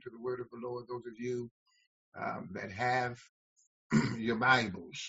to 0.00 0.10
the 0.10 0.20
word 0.20 0.40
of 0.40 0.46
the 0.50 0.66
Lord, 0.66 0.84
those 0.88 1.06
of 1.06 1.18
you 1.18 1.50
um, 2.20 2.50
that 2.54 2.70
have 2.70 3.18
your 4.18 4.36
Bibles. 4.36 5.08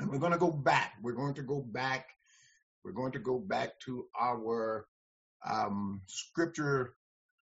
And 0.00 0.10
we're 0.10 0.18
going 0.18 0.32
to 0.32 0.38
go 0.38 0.50
back. 0.50 0.94
We're 1.02 1.12
going 1.12 1.34
to 1.34 1.42
go 1.42 1.60
back. 1.60 2.08
We're 2.84 2.92
going 2.92 3.12
to 3.12 3.18
go 3.18 3.38
back 3.38 3.78
to 3.80 4.06
our 4.18 4.86
um, 5.48 6.02
scripture 6.06 6.94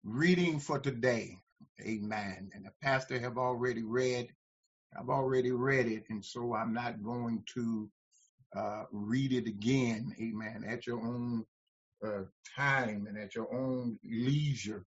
reading 0.03 0.59
for 0.59 0.79
today. 0.79 1.37
Amen. 1.81 2.49
And 2.53 2.65
the 2.65 2.71
pastor 2.81 3.19
have 3.19 3.37
already 3.37 3.83
read. 3.83 4.29
I've 4.97 5.09
already 5.09 5.51
read 5.51 5.87
it, 5.87 6.05
and 6.09 6.23
so 6.23 6.55
I'm 6.55 6.73
not 6.73 7.03
going 7.03 7.43
to 7.55 7.89
uh, 8.55 8.83
read 8.91 9.33
it 9.33 9.47
again. 9.47 10.15
Amen. 10.19 10.63
At 10.67 10.87
your 10.87 10.99
own 11.01 11.45
uh, 12.05 12.23
time 12.55 13.05
and 13.07 13.17
at 13.17 13.35
your 13.35 13.53
own 13.53 13.99
leisure. 14.03 14.85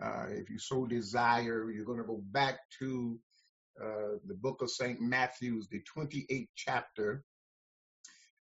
Uh, 0.00 0.26
if 0.30 0.48
you 0.48 0.58
so 0.58 0.86
desire, 0.86 1.70
you're 1.70 1.84
going 1.84 1.98
to 1.98 2.04
go 2.04 2.22
back 2.30 2.60
to 2.78 3.18
uh, 3.82 4.18
the 4.26 4.34
book 4.34 4.62
of 4.62 4.70
St. 4.70 5.00
Matthew's, 5.00 5.68
the 5.68 5.82
28th 5.96 6.48
chapter, 6.54 7.24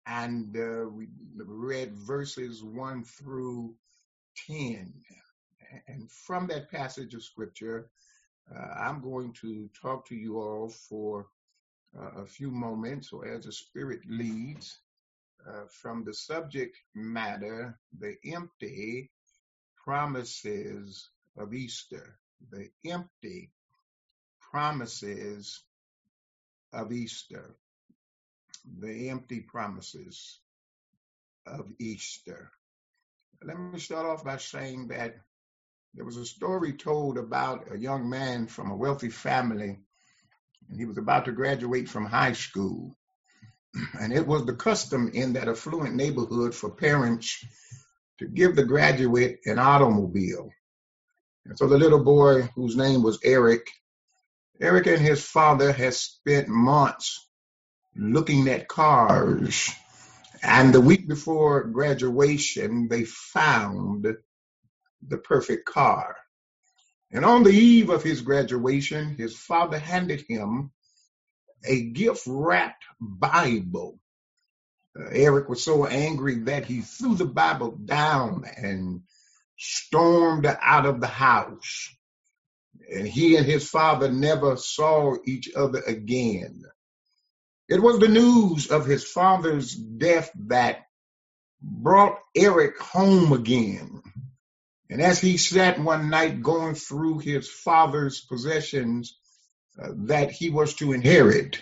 and 0.06 0.56
uh, 0.56 0.88
we 0.90 1.08
read 1.36 1.94
verses 1.94 2.64
1 2.64 3.04
through 3.04 3.76
10. 4.48 4.94
And 5.88 6.10
from 6.12 6.48
that 6.48 6.72
passage 6.72 7.14
of 7.14 7.24
scripture, 7.24 7.90
uh, 8.56 8.80
I'm 8.80 9.02
going 9.02 9.34
to 9.42 9.70
talk 9.82 10.08
to 10.08 10.16
you 10.16 10.40
all 10.40 10.70
for 10.70 11.28
uh, 11.98 12.22
a 12.22 12.26
few 12.26 12.52
moments, 12.52 13.12
or 13.12 13.28
as 13.28 13.46
the 13.46 13.52
Spirit 13.52 14.02
leads, 14.08 14.80
from 15.70 16.04
the 16.04 16.14
subject 16.14 16.78
matter, 16.94 17.80
the 18.00 18.16
empty 18.26 19.10
promises 19.84 21.10
of 21.38 21.54
Easter, 21.54 22.18
the 22.52 22.70
empty 22.86 23.52
promises 24.52 25.64
of 26.74 26.92
Easter, 26.92 27.56
the 28.80 29.10
empty 29.10 29.40
promises 29.42 30.40
of 31.46 31.68
Easter. 31.80 32.52
Let 33.44 33.60
me 33.60 33.80
start 33.80 34.06
off 34.06 34.24
by 34.24 34.38
saying 34.38 34.88
that 34.88 35.16
there 35.94 36.06
was 36.06 36.18
a 36.18 36.26
story 36.26 36.74
told 36.74 37.18
about 37.18 37.72
a 37.72 37.78
young 37.78 38.10
man 38.10 38.48
from 38.48 38.72
a 38.72 38.76
wealthy 38.76 39.10
family, 39.10 39.80
and 40.70 40.80
he 40.80 40.86
was 40.86 40.98
about 40.98 41.26
to 41.26 41.32
graduate 41.32 41.90
from 41.90 42.06
high 42.06 42.34
school. 42.34 42.96
And 44.00 44.12
it 44.12 44.26
was 44.26 44.46
the 44.46 44.56
custom 44.56 45.10
in 45.14 45.34
that 45.34 45.48
affluent 45.48 45.96
neighborhood 45.96 46.56
for 46.56 46.70
parents 46.72 47.46
to 48.20 48.28
give 48.28 48.56
the 48.56 48.64
graduate 48.64 49.40
an 49.46 49.60
automobile. 49.60 50.50
And 51.48 51.58
so 51.58 51.68
the 51.68 51.78
little 51.78 52.04
boy, 52.04 52.44
whose 52.56 52.76
name 52.76 53.04
was 53.04 53.20
Eric, 53.24 53.70
Eric 54.60 54.88
and 54.88 55.02
his 55.02 55.24
father 55.24 55.72
had 55.72 55.94
spent 55.94 56.48
months 56.48 57.28
looking 57.96 58.48
at 58.50 58.68
cars. 58.68 59.72
And 60.44 60.74
the 60.74 60.82
week 60.82 61.08
before 61.08 61.64
graduation, 61.64 62.88
they 62.90 63.06
found 63.06 64.08
the 65.08 65.18
perfect 65.18 65.66
car. 65.66 66.18
And 67.12 67.24
on 67.24 67.44
the 67.44 67.52
eve 67.52 67.90
of 67.90 68.04
his 68.04 68.22
graduation, 68.22 69.16
his 69.16 69.36
father 69.36 69.80
handed 69.80 70.26
him 70.28 70.72
a 71.66 71.82
gift 71.82 72.24
wrapped 72.28 72.84
Bible. 73.00 74.00
Uh, 75.00 75.10
Eric 75.12 75.48
was 75.48 75.64
so 75.64 75.86
angry 75.86 76.40
that 76.40 76.66
he 76.66 76.82
threw 76.82 77.16
the 77.16 77.26
Bible 77.26 77.72
down 77.72 78.44
and 78.58 79.02
stormed 79.58 80.46
out 80.46 80.86
of 80.86 81.02
the 81.02 81.08
house. 81.08 81.90
And 82.94 83.08
he 83.08 83.36
and 83.36 83.46
his 83.46 83.70
father 83.70 84.10
never 84.10 84.56
saw 84.56 85.16
each 85.26 85.50
other 85.56 85.82
again. 85.86 86.64
It 87.68 87.82
was 87.82 88.00
the 88.00 88.08
news 88.08 88.72
of 88.72 88.86
his 88.86 89.04
father's 89.04 89.76
death 89.76 90.32
that 90.48 90.86
brought 91.62 92.20
Eric 92.36 92.78
home 92.80 93.34
again. 93.34 94.02
And 94.90 95.02
as 95.02 95.20
he 95.20 95.38
sat 95.38 95.80
one 95.80 96.10
night 96.10 96.42
going 96.42 96.76
through 96.76 97.20
his 97.20 97.50
father's 97.50 98.22
possessions 98.22 99.18
uh, 99.82 99.90
that 100.06 100.32
he 100.32 100.50
was 100.50 100.76
to 100.76 100.94
inherit, 100.94 101.62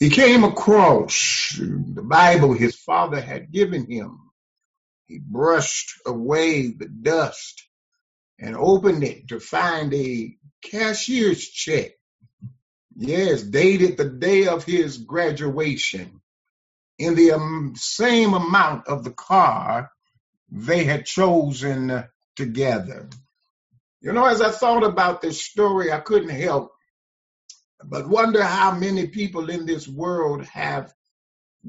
he 0.00 0.08
came 0.08 0.44
across 0.44 1.58
the 1.58 2.02
Bible 2.02 2.54
his 2.54 2.76
father 2.76 3.20
had 3.20 3.52
given 3.52 3.90
him. 3.90 4.27
He 5.08 5.18
brushed 5.18 5.94
away 6.06 6.68
the 6.68 6.86
dust 6.86 7.66
and 8.38 8.56
opened 8.56 9.02
it 9.02 9.28
to 9.28 9.40
find 9.40 9.92
a 9.94 10.36
cashier's 10.62 11.46
check. 11.48 11.92
Yes, 12.94 13.42
dated 13.42 13.96
the 13.96 14.08
day 14.08 14.46
of 14.48 14.64
his 14.64 14.98
graduation 14.98 16.20
in 16.98 17.14
the 17.14 17.32
um, 17.32 17.74
same 17.76 18.34
amount 18.34 18.86
of 18.88 19.04
the 19.04 19.12
car 19.12 19.90
they 20.50 20.84
had 20.84 21.06
chosen 21.06 22.04
together. 22.36 23.08
You 24.00 24.12
know, 24.12 24.26
as 24.26 24.40
I 24.40 24.50
thought 24.50 24.84
about 24.84 25.22
this 25.22 25.44
story, 25.44 25.92
I 25.92 26.00
couldn't 26.00 26.28
help 26.28 26.72
but 27.84 28.08
wonder 28.08 28.42
how 28.42 28.72
many 28.72 29.06
people 29.06 29.50
in 29.50 29.66
this 29.66 29.86
world 29.86 30.44
have 30.46 30.92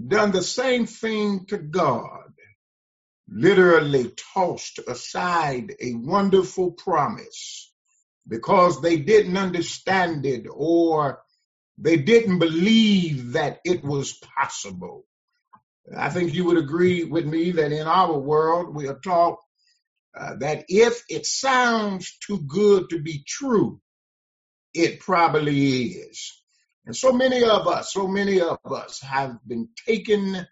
done 0.08 0.32
the 0.32 0.42
same 0.42 0.86
thing 0.86 1.46
to 1.48 1.58
God, 1.58 2.29
literally 3.32 4.12
tossed 4.34 4.80
aside 4.88 5.76
a 5.80 5.94
wonderful 5.94 6.72
promise 6.72 7.72
because 8.28 8.82
they 8.82 8.98
didn't 8.98 9.38
understand 9.38 10.26
it 10.26 10.46
or 10.50 11.22
they 11.78 11.98
didn't 11.98 12.40
believe 12.40 13.34
that 13.34 13.60
it 13.64 13.84
was 13.84 14.14
possible. 14.14 15.06
I 15.96 16.10
think 16.10 16.34
you 16.34 16.46
would 16.46 16.58
agree 16.58 17.04
with 17.04 17.26
me 17.26 17.52
that 17.52 17.72
in 17.72 17.88
our 17.88 18.18
world 18.18 18.76
we 18.76 18.88
are 18.88 19.00
taught 19.00 19.40
uh, 20.18 20.36
that 20.40 20.66
if 20.68 21.04
it 21.10 21.26
sounds 21.26 22.18
too 22.26 22.40
good 22.40 22.90
to 22.90 23.00
be 23.00 23.24
true, 23.26 23.80
it 24.74 25.00
probably 25.00 25.86
is. 25.86 26.42
And 26.86 26.96
so 26.96 27.12
many 27.12 27.44
of 27.44 27.68
us, 27.68 27.94
so 27.94 28.08
many 28.08 28.42
of 28.42 28.60
us 28.66 29.00
have 29.02 29.38
been 29.48 29.70
taken 29.86 30.48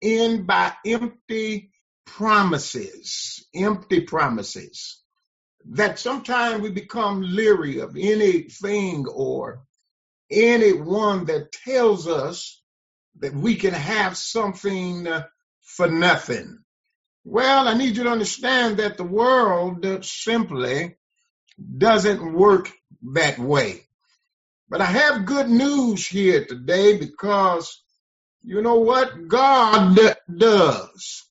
in 0.00 0.46
by 0.46 0.72
empty 0.86 1.72
promises, 2.06 3.46
empty 3.54 4.00
promises 4.00 5.02
that 5.66 5.98
sometimes 5.98 6.62
we 6.62 6.70
become 6.70 7.22
leery 7.22 7.80
of 7.80 7.96
anything 7.96 9.06
or 9.06 9.62
anyone 10.30 11.24
that 11.26 11.52
tells 11.52 12.06
us 12.06 12.60
that 13.20 13.34
we 13.34 13.56
can 13.56 13.72
have 13.72 14.16
something 14.16 15.06
for 15.62 15.88
nothing. 15.88 16.58
Well, 17.24 17.68
I 17.68 17.74
need 17.74 17.96
you 17.96 18.04
to 18.04 18.10
understand 18.10 18.78
that 18.78 18.98
the 18.98 19.04
world 19.04 20.04
simply 20.04 20.96
doesn't 21.78 22.34
work 22.34 22.70
that 23.14 23.38
way. 23.38 23.86
But 24.68 24.80
I 24.80 24.86
have 24.86 25.26
good 25.26 25.48
news 25.48 26.06
here 26.06 26.44
today 26.44 26.98
because 26.98 27.82
you 28.42 28.60
know 28.60 28.80
what? 28.80 29.28
God 29.28 29.98
does. 30.36 31.23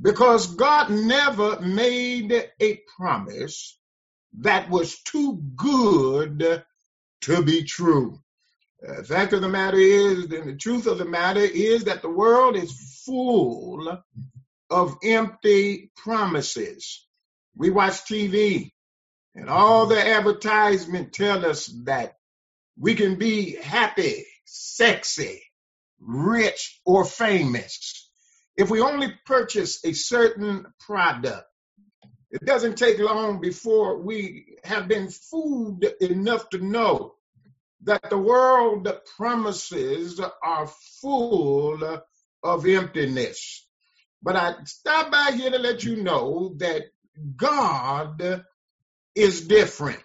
Because 0.00 0.54
God 0.54 0.90
never 0.90 1.60
made 1.60 2.32
a 2.60 2.80
promise 2.96 3.78
that 4.38 4.68
was 4.68 5.00
too 5.02 5.40
good 5.56 6.64
to 7.22 7.42
be 7.42 7.64
true. 7.64 8.18
Uh, 8.86 8.96
the 8.96 9.04
fact 9.04 9.32
of 9.32 9.40
the 9.40 9.48
matter 9.48 9.78
is, 9.78 10.24
and 10.24 10.48
the 10.48 10.56
truth 10.56 10.86
of 10.86 10.98
the 10.98 11.04
matter 11.04 11.40
is 11.40 11.84
that 11.84 12.02
the 12.02 12.10
world 12.10 12.56
is 12.56 13.02
full 13.06 14.02
of 14.68 14.98
empty 15.02 15.90
promises. 15.96 17.06
We 17.56 17.70
watch 17.70 18.04
TV 18.04 18.72
and 19.34 19.48
all 19.48 19.86
the 19.86 20.06
advertisement 20.06 21.12
tell 21.12 21.46
us 21.46 21.66
that 21.84 22.16
we 22.78 22.94
can 22.94 23.16
be 23.16 23.54
happy, 23.56 24.26
sexy, 24.44 25.42
rich, 26.00 26.80
or 26.84 27.04
famous 27.04 28.03
if 28.56 28.70
we 28.70 28.80
only 28.80 29.12
purchase 29.26 29.84
a 29.84 29.92
certain 29.92 30.66
product. 30.80 31.44
It 32.30 32.44
doesn't 32.44 32.78
take 32.78 32.98
long 32.98 33.40
before 33.40 33.98
we 34.02 34.56
have 34.64 34.88
been 34.88 35.08
fooled 35.08 35.84
enough 36.00 36.48
to 36.50 36.58
know 36.58 37.14
that 37.84 38.10
the 38.10 38.18
world 38.18 38.88
promises 39.16 40.20
are 40.42 40.66
full 41.00 42.02
of 42.42 42.66
emptiness. 42.66 43.66
But 44.22 44.36
I 44.36 44.54
stop 44.64 45.12
by 45.12 45.32
here 45.36 45.50
to 45.50 45.58
let 45.58 45.84
you 45.84 46.02
know 46.02 46.54
that 46.58 46.82
God 47.36 48.44
is 49.14 49.46
different. 49.46 50.02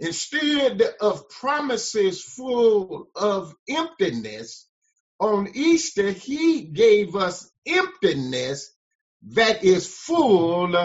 Instead 0.00 0.82
of 1.00 1.28
promises 1.28 2.22
full 2.24 3.08
of 3.14 3.54
emptiness, 3.68 4.66
on 5.20 5.48
Easter, 5.54 6.10
he 6.10 6.62
gave 6.62 7.14
us 7.14 7.48
emptiness 7.66 8.72
that 9.34 9.64
is 9.64 9.86
full 9.86 10.76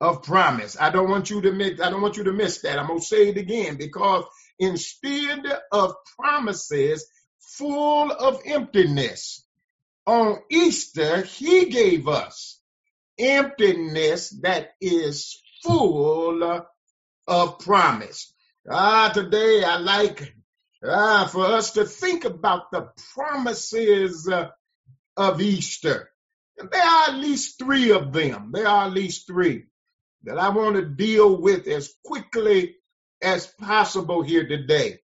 of 0.00 0.22
promise. 0.22 0.76
I 0.80 0.90
don't 0.90 1.10
want 1.10 1.30
you 1.30 1.40
to 1.42 1.52
miss, 1.52 1.80
I 1.80 1.90
don't 1.90 2.02
want 2.02 2.16
you 2.16 2.24
to 2.24 2.32
miss 2.32 2.62
that. 2.62 2.78
I'm 2.78 2.88
to 2.88 3.00
say 3.00 3.28
it 3.28 3.36
again 3.36 3.76
because 3.76 4.24
instead 4.58 5.40
of 5.72 5.94
promises 6.18 7.06
full 7.40 8.10
of 8.10 8.40
emptiness, 8.44 9.44
on 10.06 10.38
Easter, 10.50 11.22
he 11.22 11.66
gave 11.66 12.08
us 12.08 12.60
emptiness 13.18 14.30
that 14.42 14.70
is 14.80 15.40
full 15.62 16.66
of 17.28 17.58
promise. 17.60 18.32
Ah, 18.68 19.10
today 19.14 19.62
I 19.62 19.76
like 19.76 20.34
ah, 20.84 21.28
for 21.30 21.44
us 21.46 21.72
to 21.72 21.84
think 21.84 22.24
about 22.24 22.70
the 22.72 22.88
promises 23.14 24.28
of 25.16 25.40
Easter. 25.40 26.09
And 26.60 26.70
there 26.70 26.82
are 26.82 27.08
at 27.08 27.14
least 27.14 27.58
three 27.58 27.90
of 27.90 28.12
them. 28.12 28.50
There 28.52 28.68
are 28.68 28.86
at 28.86 28.92
least 28.92 29.26
three 29.26 29.64
that 30.24 30.38
I 30.38 30.50
want 30.50 30.76
to 30.76 30.84
deal 30.84 31.40
with 31.40 31.66
as 31.66 31.94
quickly 32.04 32.76
as 33.22 33.46
possible 33.46 34.22
here 34.22 34.46
today. 34.46 35.00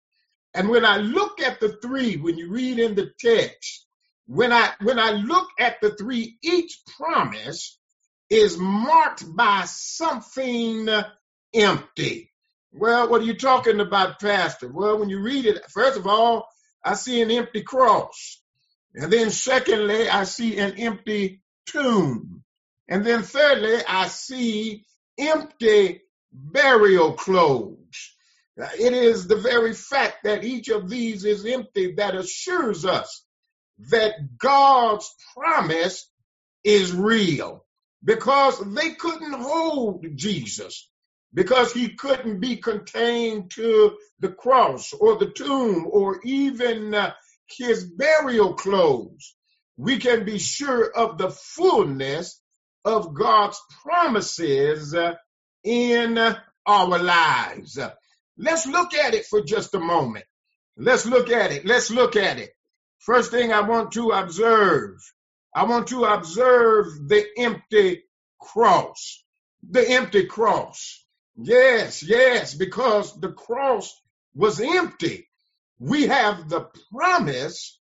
And 0.55 0.71
when 0.71 0.85
I 0.87 0.97
look 0.97 1.41
at 1.41 1.61
the 1.61 1.77
three, 1.83 2.17
when 2.17 2.39
you 2.39 2.51
read 2.51 2.79
in 2.79 2.95
the 2.95 3.13
text, 3.21 3.87
when 4.27 4.53
I 4.53 4.71
when 4.81 4.99
I 4.99 5.11
look 5.11 5.49
at 5.59 5.77
the 5.83 5.91
three, 5.95 6.39
each 6.43 6.81
promise 6.99 7.79
is 8.31 8.57
marked 8.57 9.25
by 9.37 9.65
something 9.67 10.89
empty. 11.53 12.33
Well, 12.73 13.11
what 13.11 13.21
are 13.21 13.25
you 13.25 13.37
talking 13.37 13.81
about, 13.81 14.21
Pastor? 14.21 14.73
Well, 14.73 14.99
when 14.99 15.11
you 15.11 15.21
read 15.21 15.45
it, 15.45 15.63
first 15.71 15.99
of 15.99 16.07
all, 16.07 16.49
I 16.83 16.95
see 16.95 17.21
an 17.21 17.31
empty 17.31 17.63
cross. 17.63 18.41
And 18.95 19.13
then 19.13 19.31
secondly, 19.31 20.09
I 20.09 20.25
see 20.25 20.59
an 20.59 20.79
empty 20.79 21.42
tomb. 21.67 22.43
And 22.88 23.05
then 23.05 23.23
thirdly, 23.23 23.82
I 23.87 24.09
see 24.09 24.85
empty 25.19 26.03
burial 26.32 27.14
clothes. 27.14 28.14
It 28.56 28.93
is 28.93 29.26
the 29.26 29.37
very 29.37 29.73
fact 29.75 30.25
that 30.25 30.44
each 30.44 30.69
of 30.69 30.88
these 30.88 31.25
is 31.25 31.47
empty 31.47 31.94
that 31.94 32.14
assures 32.14 32.85
us 32.85 33.25
that 33.91 34.38
God's 34.38 35.12
promise 35.35 36.09
is 36.64 36.93
real 36.93 37.65
because 38.05 38.58
they 38.75 38.91
couldn't 38.91 39.32
hold 39.32 40.05
Jesus 40.15 40.88
because 41.35 41.73
he 41.73 41.94
couldn't 41.94 42.41
be 42.41 42.56
contained 42.56 43.50
to 43.53 43.97
the 44.20 44.29
cross 44.31 44.93
or 44.93 45.17
the 45.17 45.31
tomb 45.31 45.87
or 45.91 46.20
even 46.25 46.94
uh, 46.94 47.12
his 47.47 47.85
burial 47.85 48.55
clothes. 48.55 49.35
We 49.77 49.99
can 49.99 50.25
be 50.25 50.39
sure 50.39 50.91
of 50.91 51.19
the 51.19 51.31
fullness 51.31 52.41
of 52.85 53.15
God's 53.15 53.61
promises 53.83 54.95
uh, 54.95 55.15
in 55.65 56.19
our 56.67 56.99
lives. 56.99 57.79
Let's 58.37 58.67
look 58.67 58.95
at 58.95 59.15
it 59.15 59.27
for 59.27 59.43
just 59.43 59.75
a 59.75 59.81
moment. 59.81 60.25
Let's 60.77 61.07
look 61.07 61.31
at 61.31 61.53
it. 61.53 61.65
Let's 61.65 61.91
look 61.91 62.17
at 62.17 62.39
it. 62.39 62.51
First 62.99 63.31
thing 63.31 63.53
I 63.53 63.61
want 63.61 63.93
to 63.93 64.11
observe, 64.11 64.97
I 65.55 65.65
want 65.65 65.89
to 65.89 66.05
observe 66.05 66.87
the 67.09 67.25
empty 67.37 68.05
cross. 68.41 69.25
The 69.69 69.89
empty 69.91 70.27
cross. 70.27 71.05
Yes, 71.37 72.03
yes, 72.03 72.55
because 72.55 73.19
the 73.21 73.33
cross 73.33 73.93
was 74.35 74.61
empty. 74.61 75.29
We 75.79 76.07
have 76.07 76.49
the 76.49 76.69
promise 76.91 77.79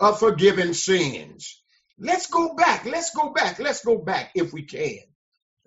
of 0.00 0.18
forgiving 0.18 0.74
sins. 0.74 1.62
Let's 1.98 2.28
go 2.28 2.54
back. 2.54 2.84
Let's 2.84 3.10
go 3.14 3.30
back. 3.32 3.58
Let's 3.58 3.84
go 3.84 3.98
back 3.98 4.32
if 4.34 4.52
we 4.52 4.62
can. 4.62 5.00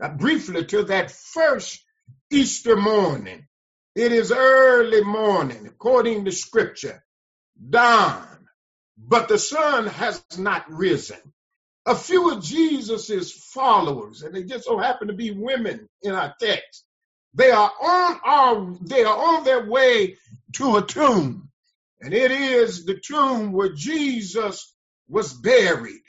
Uh, 0.02 0.10
briefly 0.10 0.66
to 0.66 0.84
that 0.84 1.12
first 1.12 1.84
Easter 2.32 2.76
morning. 2.76 3.46
It 3.96 4.14
is 4.14 4.32
early 4.32 5.04
morning, 5.04 5.68
according 5.68 6.26
to 6.26 6.32
scripture. 6.32 7.04
Dawn, 7.70 8.48
but 8.98 9.28
the 9.28 9.38
sun 9.38 9.88
has 9.88 10.24
not 10.38 10.72
risen. 10.72 11.20
A 11.86 11.96
few 11.96 12.32
of 12.32 12.44
Jesus's 12.44 13.34
followers, 13.34 14.24
and 14.24 14.34
they 14.34 14.44
just 14.44 14.66
so 14.66 14.78
happen 14.78 15.10
to 15.10 15.14
be 15.14 15.32
women 15.32 15.90
in 16.02 16.14
our 16.14 16.34
text, 16.40 16.86
they 17.34 17.52
are 17.52 17.72
on 17.82 18.20
our, 18.24 18.78
they 18.82 19.04
are 19.04 19.36
on 19.36 19.44
their 19.44 19.70
way 19.70 20.18
to 20.54 20.78
a 20.78 20.82
tomb. 20.82 21.51
And 22.02 22.14
it 22.14 22.32
is 22.32 22.86
the 22.86 23.00
tomb 23.00 23.52
where 23.52 23.74
Jesus 23.74 24.74
was 25.08 25.34
buried. 25.34 26.02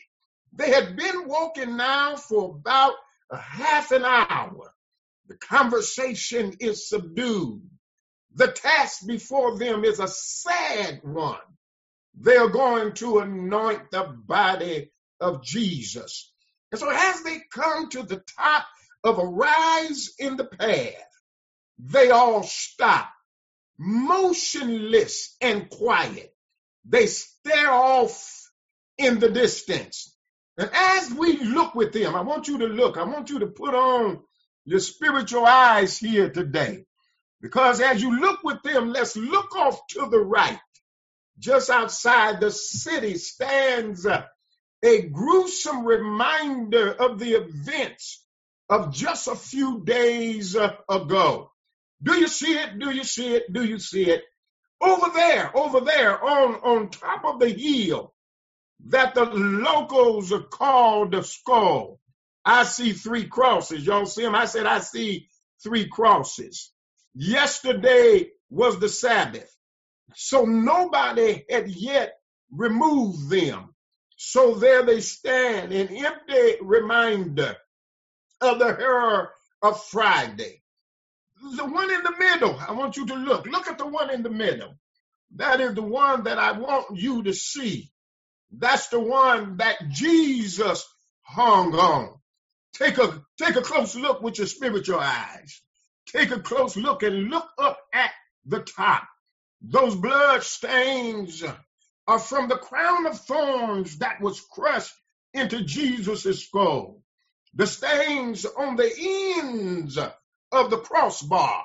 They 0.55 0.71
had 0.71 0.97
been 0.97 1.29
walking 1.29 1.77
now 1.77 2.17
for 2.17 2.57
about 2.57 2.95
a 3.31 3.37
half 3.37 3.91
an 3.91 4.05
hour. 4.05 4.73
The 5.29 5.37
conversation 5.37 6.55
is 6.61 6.89
subdued. 6.89 7.63
The 8.35 8.49
task 8.49 9.07
before 9.07 9.59
them 9.59 9.85
is 9.85 10.01
a 10.01 10.09
sad 10.09 11.01
one. 11.03 11.39
They 12.19 12.37
are 12.37 12.49
going 12.49 12.95
to 12.95 13.21
anoint 13.21 13.91
the 13.91 14.05
body 14.05 14.91
of 15.21 15.43
Jesus. 15.43 16.33
And 16.71 16.81
so 16.81 16.91
as 16.91 17.23
they 17.23 17.41
come 17.53 17.89
to 17.91 18.03
the 18.03 18.23
top 18.39 18.67
of 19.05 19.19
a 19.19 19.27
rise 19.27 20.11
in 20.19 20.37
the 20.37 20.45
path, 20.45 20.95
they 21.79 22.11
all 22.11 22.43
stop, 22.43 23.11
motionless 23.83 25.37
and 25.41 25.69
quiet. 25.69 26.33
They 26.85 27.07
stare 27.07 27.71
off 27.71 28.51
in 28.97 29.19
the 29.19 29.31
distance. 29.31 30.17
And 30.57 30.71
as 30.73 31.13
we 31.13 31.39
look 31.39 31.75
with 31.75 31.93
them, 31.93 32.15
I 32.15 32.21
want 32.21 32.47
you 32.47 32.59
to 32.59 32.67
look, 32.67 32.97
I 32.97 33.05
want 33.05 33.31
you 33.31 33.41
to 33.41 33.47
put 33.49 33.75
on 33.75 34.21
your 34.65 34.81
spiritual 34.81 35.45
eyes 35.45 35.99
here 35.99 36.31
today. 36.31 36.85
Because 37.41 37.81
as 37.81 38.01
you 38.01 38.21
look 38.21 38.45
with 38.45 38.63
them, 38.63 38.93
let's 38.93 39.17
look 39.17 39.57
off 39.57 39.85
to 39.89 40.09
the 40.09 40.21
right. 40.21 40.61
Just 41.39 41.71
outside 41.71 42.41
the 42.41 42.51
city 42.53 43.17
stands 43.17 44.07
a 44.07 45.03
gruesome 45.09 45.85
reminder 45.85 46.93
of 46.93 47.19
the 47.19 47.33
events 47.33 48.25
of 48.69 48.93
just 48.93 49.27
a 49.27 49.35
few 49.35 49.83
days 49.85 50.55
ago. 50.55 51.52
Do 52.03 52.15
you 52.15 52.29
see 52.29 52.55
it? 52.55 52.79
Do 52.79 52.91
you 52.91 53.05
see 53.05 53.35
it? 53.35 53.53
Do 53.53 53.65
you 53.65 53.79
see 53.79 54.11
it? 54.11 54.25
Over 54.81 55.11
there, 55.15 55.57
over 55.57 55.81
there 55.81 56.23
on, 56.23 56.55
on 56.57 56.91
top 56.91 57.25
of 57.25 57.41
the 57.41 57.49
hill 57.51 58.13
that 58.87 59.15
the 59.15 59.25
locals 59.25 60.33
are 60.33 60.43
called 60.43 61.13
the 61.13 61.23
skull. 61.23 62.01
I 62.45 62.65
see 62.65 62.93
three 62.93 63.27
crosses. 63.27 63.87
Y'all 63.87 64.07
see 64.07 64.23
them? 64.23 64.35
I 64.35 64.47
said, 64.47 64.67
I 64.67 64.81
see 64.81 65.29
three 65.63 65.89
crosses. 65.89 66.73
Yesterday 67.15 68.31
was 68.51 68.81
the 68.81 68.89
Sabbath. 68.89 69.55
So 70.15 70.45
nobody 70.45 71.45
had 71.49 71.71
yet 71.71 72.15
removed 72.51 73.31
them. 73.31 73.75
So 74.17 74.55
there 74.55 74.83
they 74.85 75.01
stand, 75.01 75.73
an 75.73 75.89
empty 75.89 76.57
reminder 76.61 77.57
of 78.41 78.59
the 78.59 78.75
horror 78.75 79.31
of 79.63 79.85
Friday 79.87 80.62
the 81.43 81.65
one 81.65 81.91
in 81.93 82.03
the 82.03 82.17
middle. 82.19 82.59
I 82.59 82.73
want 82.73 82.97
you 82.97 83.07
to 83.07 83.15
look. 83.15 83.47
Look 83.47 83.69
at 83.69 83.79
the 83.79 83.87
one 83.87 84.11
in 84.11 84.23
the 84.23 84.31
middle. 84.31 84.75
That 85.37 85.61
is 85.61 85.75
the 85.75 85.83
one 85.83 86.25
that 86.25 86.39
I 86.39 86.53
want 86.53 86.97
you 86.97 87.23
to 87.25 87.33
see. 87.33 87.91
That's 88.53 88.89
the 88.89 89.01
one 89.01 89.57
that 89.57 89.89
Jesus 89.91 90.87
hung 91.23 91.75
on. 91.75 92.15
Take 92.75 92.99
a 92.99 93.23
take 93.39 93.57
a 93.57 93.63
close 93.63 93.95
look 93.95 94.23
with 94.23 94.39
your 94.39 94.47
spiritual 94.47 95.01
eyes. 95.01 95.63
Take 96.07 96.31
a 96.31 96.41
close 96.41 96.77
look 96.77 97.03
and 97.03 97.31
look 97.31 97.49
up 97.59 97.79
at 97.93 98.11
the 98.47 98.61
top. 98.61 99.09
Those 99.63 99.95
blood 99.95 100.43
stains 100.43 101.43
are 102.07 102.19
from 102.19 102.49
the 102.49 102.57
crown 102.57 103.07
of 103.07 103.21
thorns 103.21 103.99
that 103.99 104.21
was 104.21 104.41
crushed 104.41 104.95
into 105.33 105.65
Jesus' 105.65 106.45
skull. 106.45 107.03
The 107.55 107.67
stains 107.67 108.45
on 108.45 108.77
the 108.77 108.91
ends 109.39 109.99
of 110.53 110.71
the 110.71 110.79
crossbar. 110.79 111.65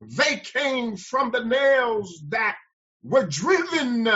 They 0.00 0.36
came 0.36 0.96
from 0.96 1.30
the 1.30 1.44
nails 1.44 2.22
that 2.28 2.56
were 3.02 3.26
driven 3.26 4.06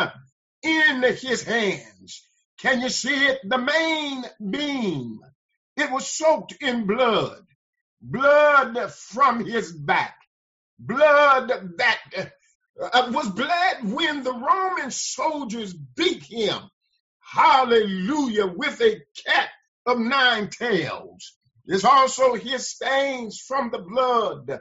in 0.63 1.03
his 1.03 1.43
hands. 1.43 2.27
Can 2.59 2.83
you 2.83 2.91
see 2.91 3.27
it? 3.27 3.41
The 3.49 3.59
main 3.59 4.25
beam. 4.51 5.21
It 5.77 5.91
was 5.91 6.07
soaked 6.07 6.55
in 6.61 6.87
blood. 6.87 7.41
Blood 8.03 8.93
from 8.93 9.45
his 9.45 9.73
back. 9.73 10.17
Blood 10.79 11.77
that 11.79 11.99
uh, 12.81 13.11
was 13.13 13.29
bled 13.31 13.93
when 13.93 14.23
the 14.23 14.33
Roman 14.33 14.91
soldiers 14.91 15.73
beat 15.73 16.25
him. 16.25 16.59
Hallelujah. 17.21 18.47
With 18.47 18.81
a 18.81 19.01
cat 19.27 19.49
of 19.87 19.99
nine 19.99 20.49
tails. 20.49 21.37
There's 21.67 21.85
also 21.85 22.35
his 22.35 22.71
stains 22.71 23.41
from 23.41 23.71
the 23.71 23.79
blood 23.79 24.61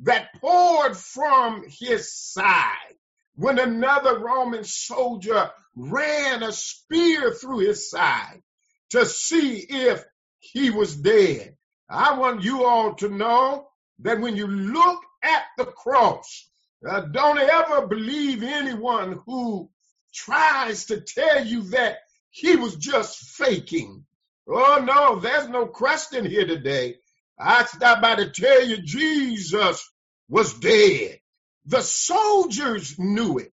that 0.00 0.34
poured 0.40 0.96
from 0.96 1.64
his 1.68 2.12
side 2.12 2.94
when 3.36 3.58
another 3.58 4.18
Roman 4.18 4.64
soldier 4.64 5.50
ran 5.76 6.42
a 6.42 6.52
spear 6.52 7.32
through 7.32 7.60
his 7.60 7.90
side 7.90 8.42
to 8.90 9.06
see 9.06 9.58
if 9.58 10.04
he 10.40 10.70
was 10.70 10.96
dead. 10.96 11.56
I 11.88 12.18
want 12.18 12.42
you 12.42 12.64
all 12.64 12.94
to 12.96 13.08
know 13.08 13.68
that 14.00 14.20
when 14.20 14.36
you 14.36 14.46
look 14.46 15.00
at 15.22 15.44
the 15.56 15.66
cross, 15.66 16.48
uh, 16.88 17.00
don't 17.00 17.38
ever 17.38 17.86
believe 17.86 18.42
anyone 18.42 19.20
who 19.26 19.70
tries 20.14 20.86
to 20.86 21.00
tell 21.00 21.44
you 21.44 21.62
that 21.70 21.98
he 22.30 22.56
was 22.56 22.76
just 22.76 23.18
faking. 23.18 24.04
Oh 24.48 24.82
no, 24.84 25.20
there's 25.20 25.48
no 25.48 25.66
question 25.66 26.24
here 26.24 26.46
today. 26.46 26.96
I 27.38 27.64
stopped 27.64 28.02
by 28.02 28.16
to 28.16 28.30
tell 28.30 28.64
you 28.66 28.78
Jesus 28.82 29.88
was 30.28 30.54
dead. 30.54 31.18
The 31.66 31.82
soldiers 31.82 32.98
knew 32.98 33.38
it. 33.38 33.52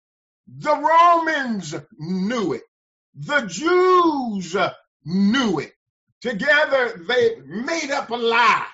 The 0.48 0.74
Romans 0.76 1.74
knew 1.98 2.54
it. 2.54 2.62
The 3.14 3.42
Jews 3.42 4.56
knew 5.04 5.60
it. 5.60 5.72
Together 6.20 7.02
they 7.08 7.36
made 7.46 7.90
up 7.90 8.10
a 8.10 8.16
lie 8.16 8.66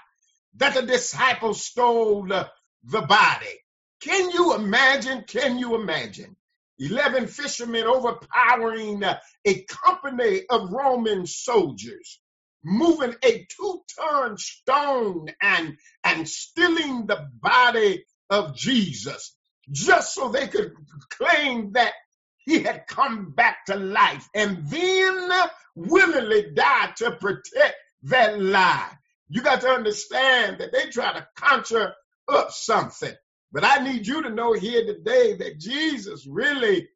that 0.57 0.75
the 0.75 0.83
disciples 0.83 1.65
stole 1.65 2.25
the 2.27 3.03
body. 3.03 3.61
Can 4.01 4.31
you 4.31 4.55
imagine? 4.55 5.25
Can 5.25 5.59
you 5.59 5.75
imagine? 5.75 6.37
11 6.79 7.27
fishermen 7.27 7.85
overpowering 7.85 9.03
a 9.47 9.65
company 9.65 10.43
of 10.51 10.73
Roman 10.73 11.27
soldiers, 11.27 12.21
moving 12.65 13.15
a 13.25 13.47
two 13.57 13.81
ton 13.99 14.37
stone 14.37 15.29
and, 15.41 15.77
and 16.05 16.29
stealing 16.29 17.07
the 17.07 17.29
body 17.41 18.05
of 18.31 18.57
Jesus 18.57 19.35
just 19.71 20.15
so 20.15 20.29
they 20.29 20.49
could 20.49 20.73
claim 21.11 21.73
that 21.73 21.93
he 22.39 22.61
had 22.61 22.87
come 22.87 23.33
back 23.33 23.65
to 23.67 23.77
life 23.77 24.29
and 24.35 24.69
then 24.69 25.31
willingly 25.75 26.53
died 26.55 26.95
to 26.97 27.11
protect 27.13 27.75
that 28.05 28.41
lie. 28.41 28.91
You 29.29 29.43
got 29.43 29.63
to 29.63 29.69
understand 29.69 30.59
that 30.59 30.73
they 30.73 30.91
try 30.91 31.13
to 31.13 31.27
conjure 31.37 31.95
up 32.29 32.53
something. 32.53 33.15
But 33.53 33.65
I 33.65 33.85
need 33.85 34.07
you 34.07 34.23
to 34.23 34.31
know 34.31 34.53
here 34.53 34.85
today 34.87 35.35
that 35.37 35.59
Jesus 35.59 36.27
really 36.27 36.89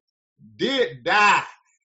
did 0.57 1.05
die. 1.05 1.45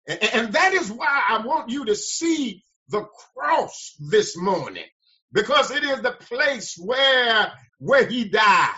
And 0.08 0.52
that 0.52 0.74
is 0.74 0.90
why 0.90 1.22
I 1.28 1.46
want 1.46 1.70
you 1.70 1.86
to 1.86 1.96
see 1.96 2.62
the 2.88 3.06
cross 3.34 3.94
this 4.10 4.36
morning 4.36 4.84
because 5.32 5.70
it 5.70 5.84
is 5.84 6.02
the 6.02 6.12
place 6.12 6.76
where 6.78 7.52
where 7.78 8.06
he 8.06 8.24
died. 8.28 8.74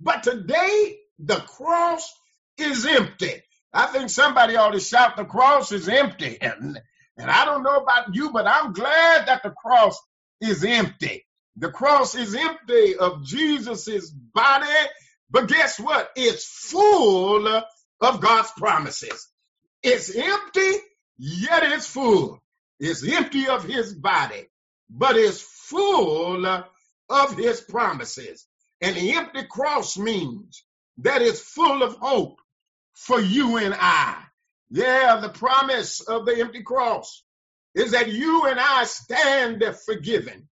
But 0.00 0.22
today 0.22 0.98
the 1.18 1.36
cross 1.36 2.12
is 2.58 2.86
empty. 2.86 3.42
I 3.72 3.86
think 3.86 4.10
somebody 4.10 4.56
ought 4.56 4.72
to 4.72 4.80
shout 4.80 5.16
the 5.16 5.24
cross 5.24 5.72
is 5.72 5.88
empty. 5.88 6.38
And, 6.40 6.80
and 7.16 7.30
I 7.30 7.44
don't 7.44 7.62
know 7.62 7.76
about 7.76 8.14
you, 8.14 8.30
but 8.30 8.46
I'm 8.46 8.72
glad 8.72 9.26
that 9.26 9.42
the 9.42 9.50
cross 9.50 9.98
is 10.40 10.64
empty. 10.64 11.24
The 11.56 11.70
cross 11.70 12.14
is 12.14 12.34
empty 12.34 12.96
of 12.96 13.24
Jesus's 13.24 14.10
body, 14.10 14.66
but 15.32 15.48
guess 15.48 15.80
what? 15.80 16.10
It's 16.14 16.44
full 16.44 17.48
of 17.48 18.20
God's 18.20 18.50
promises. 18.56 19.28
It's 19.82 20.14
empty, 20.14 20.72
yet 21.18 21.62
it's 21.64 21.86
full. 21.86 22.40
It's 22.78 23.06
empty 23.06 23.48
of 23.48 23.64
his 23.64 23.94
body, 23.94 24.48
but 24.90 25.16
it's 25.16 25.40
full 25.40 26.46
of 26.46 27.36
his 27.36 27.60
promises. 27.62 28.46
And 28.80 28.94
the 28.94 29.12
empty 29.14 29.44
cross 29.44 29.96
means 29.96 30.64
that 30.98 31.22
it's 31.22 31.40
full 31.40 31.82
of 31.82 31.96
hope 31.96 32.40
for 32.94 33.20
you 33.20 33.56
and 33.56 33.74
I. 33.74 34.22
Yeah, 34.70 35.20
the 35.20 35.28
promise 35.28 36.00
of 36.00 36.26
the 36.26 36.40
empty 36.40 36.62
cross 36.62 37.24
is 37.74 37.92
that 37.92 38.10
you 38.10 38.46
and 38.46 38.60
I 38.60 38.84
stand 38.84 39.64
forgiven, 39.86 40.48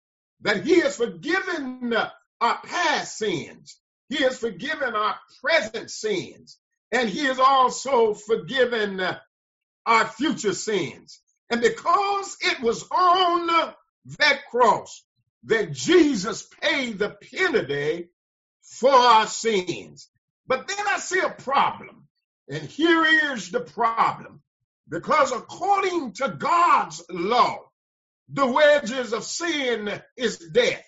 that 0.40 0.64
He 0.64 0.80
has 0.80 0.96
forgiven 0.96 1.94
our 2.40 2.58
past 2.62 3.18
sins, 3.18 3.78
He 4.08 4.22
has 4.22 4.38
forgiven 4.38 4.94
our 4.94 5.16
present 5.42 5.90
sins, 5.90 6.58
and 6.92 7.08
He 7.08 7.24
has 7.24 7.38
also 7.38 8.14
forgiven 8.14 9.00
uh, 9.00 9.18
our 9.86 10.06
future 10.06 10.54
sins. 10.54 11.20
And 11.50 11.60
because 11.60 12.36
it 12.40 12.60
was 12.60 12.82
on 12.90 13.74
that 14.18 14.40
cross 14.50 15.04
that 15.44 15.72
Jesus 15.72 16.48
paid 16.60 16.98
the 16.98 17.10
penalty 17.32 18.08
for 18.62 18.90
our 18.90 19.26
sins. 19.26 20.08
But 20.46 20.68
then 20.68 20.86
I 20.88 20.98
see 20.98 21.20
a 21.20 21.30
problem. 21.30 22.08
And 22.48 22.62
here 22.62 23.04
is 23.32 23.50
the 23.50 23.60
problem. 23.60 24.42
Because 24.88 25.32
according 25.32 26.12
to 26.14 26.28
God's 26.28 27.02
law, 27.10 27.58
the 28.28 28.46
wages 28.46 29.12
of 29.12 29.24
sin 29.24 30.00
is 30.16 30.38
death. 30.38 30.84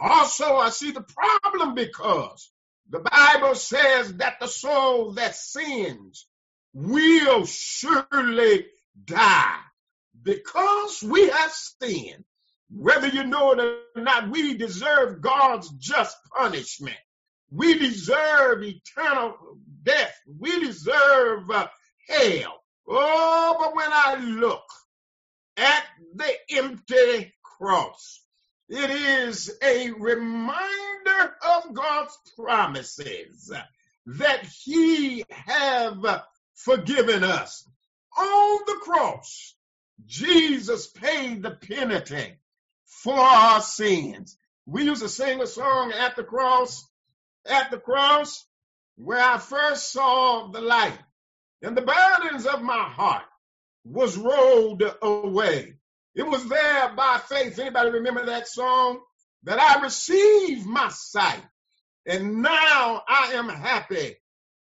Also, 0.00 0.56
I 0.56 0.70
see 0.70 0.90
the 0.90 1.02
problem 1.04 1.74
because 1.74 2.50
the 2.90 3.00
Bible 3.00 3.54
says 3.54 4.14
that 4.16 4.40
the 4.40 4.46
soul 4.46 5.12
that 5.12 5.34
sins 5.36 6.26
will 6.74 7.44
surely 7.46 8.66
die. 9.04 9.58
Because 10.22 11.02
we 11.02 11.28
have 11.28 11.52
sinned, 11.52 12.24
whether 12.70 13.08
you 13.08 13.24
know 13.24 13.52
it 13.52 13.60
or 13.96 14.02
not, 14.02 14.30
we 14.30 14.54
deserve 14.54 15.20
God's 15.20 15.68
just 15.70 16.16
punishment. 16.36 16.96
We 17.50 17.78
deserve 17.78 18.62
eternal 18.62 19.36
death. 19.82 20.14
We 20.38 20.60
deserve 20.60 21.50
uh, 21.50 21.68
hell. 22.08 22.62
Oh, 22.88 23.56
but 23.58 23.74
when 23.74 23.90
I 23.90 24.16
look 24.16 24.64
at 25.56 25.84
the 26.14 26.32
empty 26.50 27.34
cross, 27.42 28.21
it 28.74 28.90
is 28.90 29.54
a 29.62 29.90
reminder 29.90 31.34
of 31.46 31.74
God's 31.74 32.18
promises 32.38 33.52
that 34.06 34.46
he 34.64 35.24
have 35.28 36.22
forgiven 36.54 37.22
us. 37.22 37.68
On 38.16 38.60
the 38.66 38.78
cross, 38.80 39.54
Jesus 40.06 40.86
paid 40.86 41.42
the 41.42 41.50
penalty 41.50 42.38
for 42.86 43.18
our 43.18 43.60
sins. 43.60 44.38
We 44.64 44.84
used 44.84 45.02
to 45.02 45.08
sing 45.10 45.42
a 45.42 45.46
song 45.46 45.92
at 45.92 46.16
the 46.16 46.24
cross 46.24 46.82
at 47.44 47.70
the 47.70 47.78
cross 47.78 48.46
where 48.96 49.22
I 49.22 49.36
first 49.36 49.92
saw 49.92 50.48
the 50.50 50.62
light 50.62 50.98
and 51.60 51.76
the 51.76 51.82
burdens 51.82 52.46
of 52.46 52.62
my 52.62 52.84
heart 52.84 53.24
was 53.84 54.16
rolled 54.16 54.82
away. 55.02 55.74
It 56.14 56.26
was 56.26 56.48
there 56.48 56.92
by 56.94 57.20
faith. 57.28 57.58
Anybody 57.58 57.90
remember 57.90 58.26
that 58.26 58.48
song? 58.48 59.00
That 59.44 59.58
I 59.58 59.82
received 59.82 60.66
my 60.66 60.88
sight 60.88 61.42
and 62.06 62.42
now 62.42 63.02
I 63.06 63.32
am 63.34 63.48
happy 63.48 64.16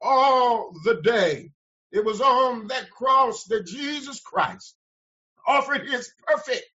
all 0.02 0.74
the 0.84 1.02
day. 1.02 1.52
It 1.92 2.04
was 2.04 2.22
on 2.22 2.68
that 2.68 2.90
cross 2.90 3.46
that 3.46 3.66
Jesus 3.66 4.20
Christ 4.20 4.76
offered 5.46 5.88
his 5.88 6.12
perfect 6.28 6.66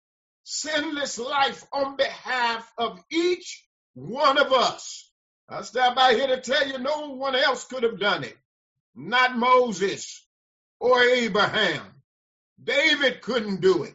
sinless 0.45 1.19
life 1.19 1.65
on 1.73 1.97
behalf 1.97 2.71
of 2.79 3.01
each 3.11 3.65
one 3.95 4.39
of 4.39 4.53
us. 4.53 5.11
I 5.49 5.63
stop 5.63 5.95
by 5.95 6.15
here 6.15 6.29
to 6.29 6.41
tell 6.41 6.67
you 6.67 6.79
no 6.79 7.11
one 7.11 7.35
else 7.35 7.65
could 7.65 7.83
have 7.83 7.99
done 7.99 8.25
it. 8.25 8.37
Not 8.95 9.37
Moses 9.37 10.25
or 10.81 11.01
Abraham. 11.03 11.83
David 12.63 13.23
couldn't 13.23 13.61
do 13.61 13.85
it. 13.85 13.95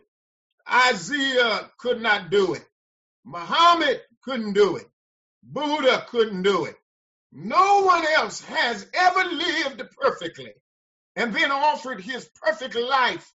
Isaiah 0.72 1.70
could 1.78 2.02
not 2.02 2.30
do 2.30 2.54
it. 2.54 2.66
Muhammad 3.26 4.02
couldn't 4.24 4.54
do 4.54 4.78
it. 4.78 4.88
Buddha 5.44 6.06
couldn't 6.10 6.44
do 6.44 6.66
it. 6.66 6.76
No 7.32 7.82
one 7.82 8.06
else 8.16 8.42
has 8.42 8.88
ever 8.94 9.24
lived 9.24 9.84
perfectly 10.00 10.54
and 11.16 11.34
then 11.34 11.52
offered 11.52 12.02
his 12.02 12.30
perfect 12.42 12.76
life 12.76 13.32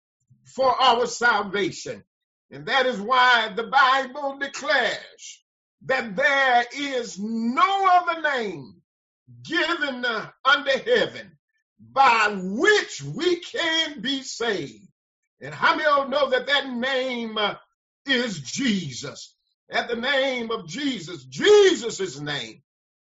for 0.46 0.70
our 0.82 1.06
salvation. 1.06 2.04
And 2.52 2.66
that 2.68 2.86
is 2.86 3.00
why 3.00 3.52
the 3.56 3.64
Bible 3.64 4.38
declares 4.40 5.44
that 5.86 6.16
there 6.16 6.66
is 6.76 7.20
no 7.20 7.88
other 7.92 8.22
name 8.22 8.82
given 9.44 10.06
under 10.46 10.78
heaven 10.80 11.38
by 11.80 12.36
which 12.42 13.02
we 13.04 13.38
can 13.40 14.02
be 14.02 14.22
saved. 14.22 14.88
And 15.44 15.54
how 15.54 15.76
many 15.76 15.90
of 15.90 16.06
you 16.06 16.10
know 16.10 16.30
that 16.30 16.48
that 16.48 16.70
name 16.70 17.38
uh, 17.38 17.56
is 18.06 18.40
Jesus? 18.40 19.36
At 19.70 19.90
the 19.90 19.96
name 19.98 20.52
of 20.52 20.68
Jesus, 20.68 21.26
Jesus' 21.26 22.18
name 22.20 22.62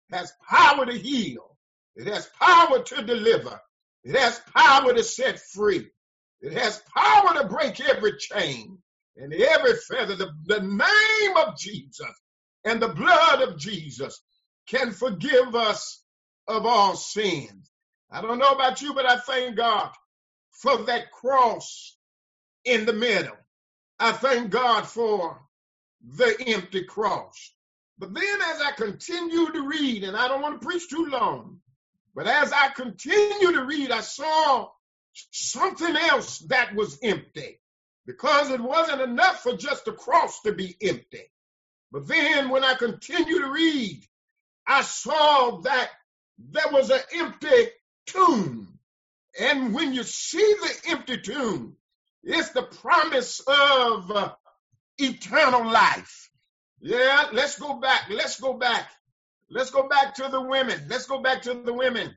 has 0.10 0.32
power 0.50 0.86
to 0.86 0.98
heal. 0.98 1.58
It 1.98 2.08
has 2.08 2.30
power 2.40 2.82
to 2.82 3.04
deliver. 3.04 3.60
It 4.06 4.16
has 4.16 4.42
power 4.56 4.94
to 4.94 5.04
set 5.04 5.40
free. 5.40 5.88
It 6.42 6.54
has 6.54 6.82
power 6.96 7.42
to 7.42 7.48
break 7.50 7.82
every 7.82 8.14
chain 8.18 8.78
and 9.18 9.34
every 9.34 9.76
feather. 9.76 10.16
The, 10.16 10.32
the 10.46 10.62
name 10.62 11.38
of 11.38 11.58
Jesus 11.58 12.08
and 12.64 12.82
the 12.82 12.88
blood 12.88 13.42
of 13.42 13.58
Jesus 13.58 14.22
can 14.70 14.92
forgive 14.92 15.56
us 15.56 16.02
of 16.48 16.66
all 16.66 16.96
sins. 16.96 17.70
I 18.10 18.22
don't 18.22 18.40
know 18.40 18.52
about 18.52 18.82
you, 18.82 18.94
but 18.94 19.06
I 19.06 19.18
thank 19.18 19.58
God 19.58 19.92
for 20.52 20.78
that 20.84 21.12
cross 21.12 21.98
in 22.66 22.86
the 22.86 22.94
middle. 22.94 23.38
I 24.00 24.12
thank 24.12 24.50
God 24.50 24.88
for 24.88 25.42
the 26.02 26.36
empty 26.48 26.84
cross. 26.84 27.54
But 27.98 28.14
then 28.14 28.42
as 28.54 28.62
I 28.62 28.72
continue 28.72 29.52
to 29.52 29.68
read, 29.68 30.04
and 30.04 30.16
I 30.16 30.28
don't 30.28 30.42
want 30.42 30.62
to 30.62 30.66
preach 30.66 30.90
too 30.90 31.08
long, 31.08 31.60
but 32.16 32.28
as 32.28 32.52
I 32.54 32.70
continue 32.70 33.52
to 33.54 33.66
read, 33.66 33.92
I 33.92 34.02
saw 34.02 34.70
something 35.32 35.96
else 35.96 36.40
that 36.50 36.74
was 36.76 36.98
empty 37.04 37.60
because 38.06 38.50
it 38.50 38.62
wasn't 38.62 39.02
enough 39.02 39.44
for 39.44 39.58
just 39.58 39.86
the 39.86 39.92
cross 39.92 40.42
to 40.42 40.54
be 40.54 40.76
empty. 40.82 41.30
But 41.92 42.08
then 42.08 42.50
when 42.50 42.64
I 42.64 42.76
continue 42.76 43.40
to 43.40 43.52
read, 43.52 44.04
I 44.66 44.82
saw 44.82 45.62
that 45.62 45.90
there 46.38 46.72
was 46.72 46.90
an 46.90 47.02
empty 47.14 47.68
tomb. 48.06 48.80
And 49.40 49.74
when 49.74 49.94
you 49.94 50.04
see 50.04 50.38
the 50.62 50.92
empty 50.92 51.18
tomb, 51.18 51.76
it's 52.24 52.50
the 52.50 52.64
promise 52.64 53.42
of 53.42 54.12
uh, 54.12 54.34
eternal 54.98 55.66
life. 55.72 56.30
Yeah, 56.82 57.28
let's 57.34 57.60
go 57.60 57.80
back. 57.80 58.10
Let's 58.10 58.40
go 58.40 58.54
back. 58.54 58.90
Let's 59.50 59.72
go 59.72 59.88
back 59.88 60.16
to 60.16 60.28
the 60.30 60.42
women. 60.42 60.82
Let's 60.88 61.08
go 61.08 61.22
back 61.22 61.42
to 61.44 61.54
the 61.54 61.74
women. 61.74 62.16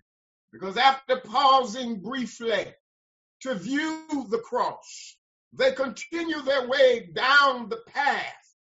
Because 0.53 0.77
after 0.77 1.17
pausing 1.17 2.01
briefly 2.01 2.67
to 3.41 3.55
view 3.55 4.27
the 4.29 4.39
cross, 4.39 5.17
they 5.53 5.73
continue 5.73 6.43
their 6.43 6.69
way 6.69 7.11
down 7.13 7.69
the 7.69 7.81
path 7.87 8.55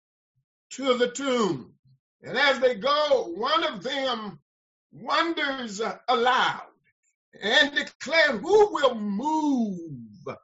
to 0.72 0.98
the 0.98 1.10
tomb. 1.10 1.74
And 2.22 2.38
as 2.38 2.60
they 2.60 2.75
go, 2.75 3.31
one 3.36 3.63
of 3.63 3.81
them 3.81 4.39
wonders 4.91 5.81
aloud 6.08 6.62
and 7.41 7.75
declares, 7.75 8.41
Who 8.41 8.74
will 8.74 8.96
move 8.96 10.36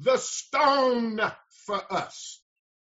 the 0.00 0.16
stone 0.16 1.20
for 1.66 1.92
us? 1.92 2.42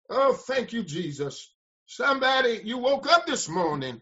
Oh, 0.09 0.35
thank 0.35 0.73
you, 0.73 0.83
Jesus. 0.83 1.53
Somebody, 1.87 2.61
you 2.65 2.79
woke 2.79 3.11
up 3.11 3.27
this 3.27 3.49
morning 3.49 4.01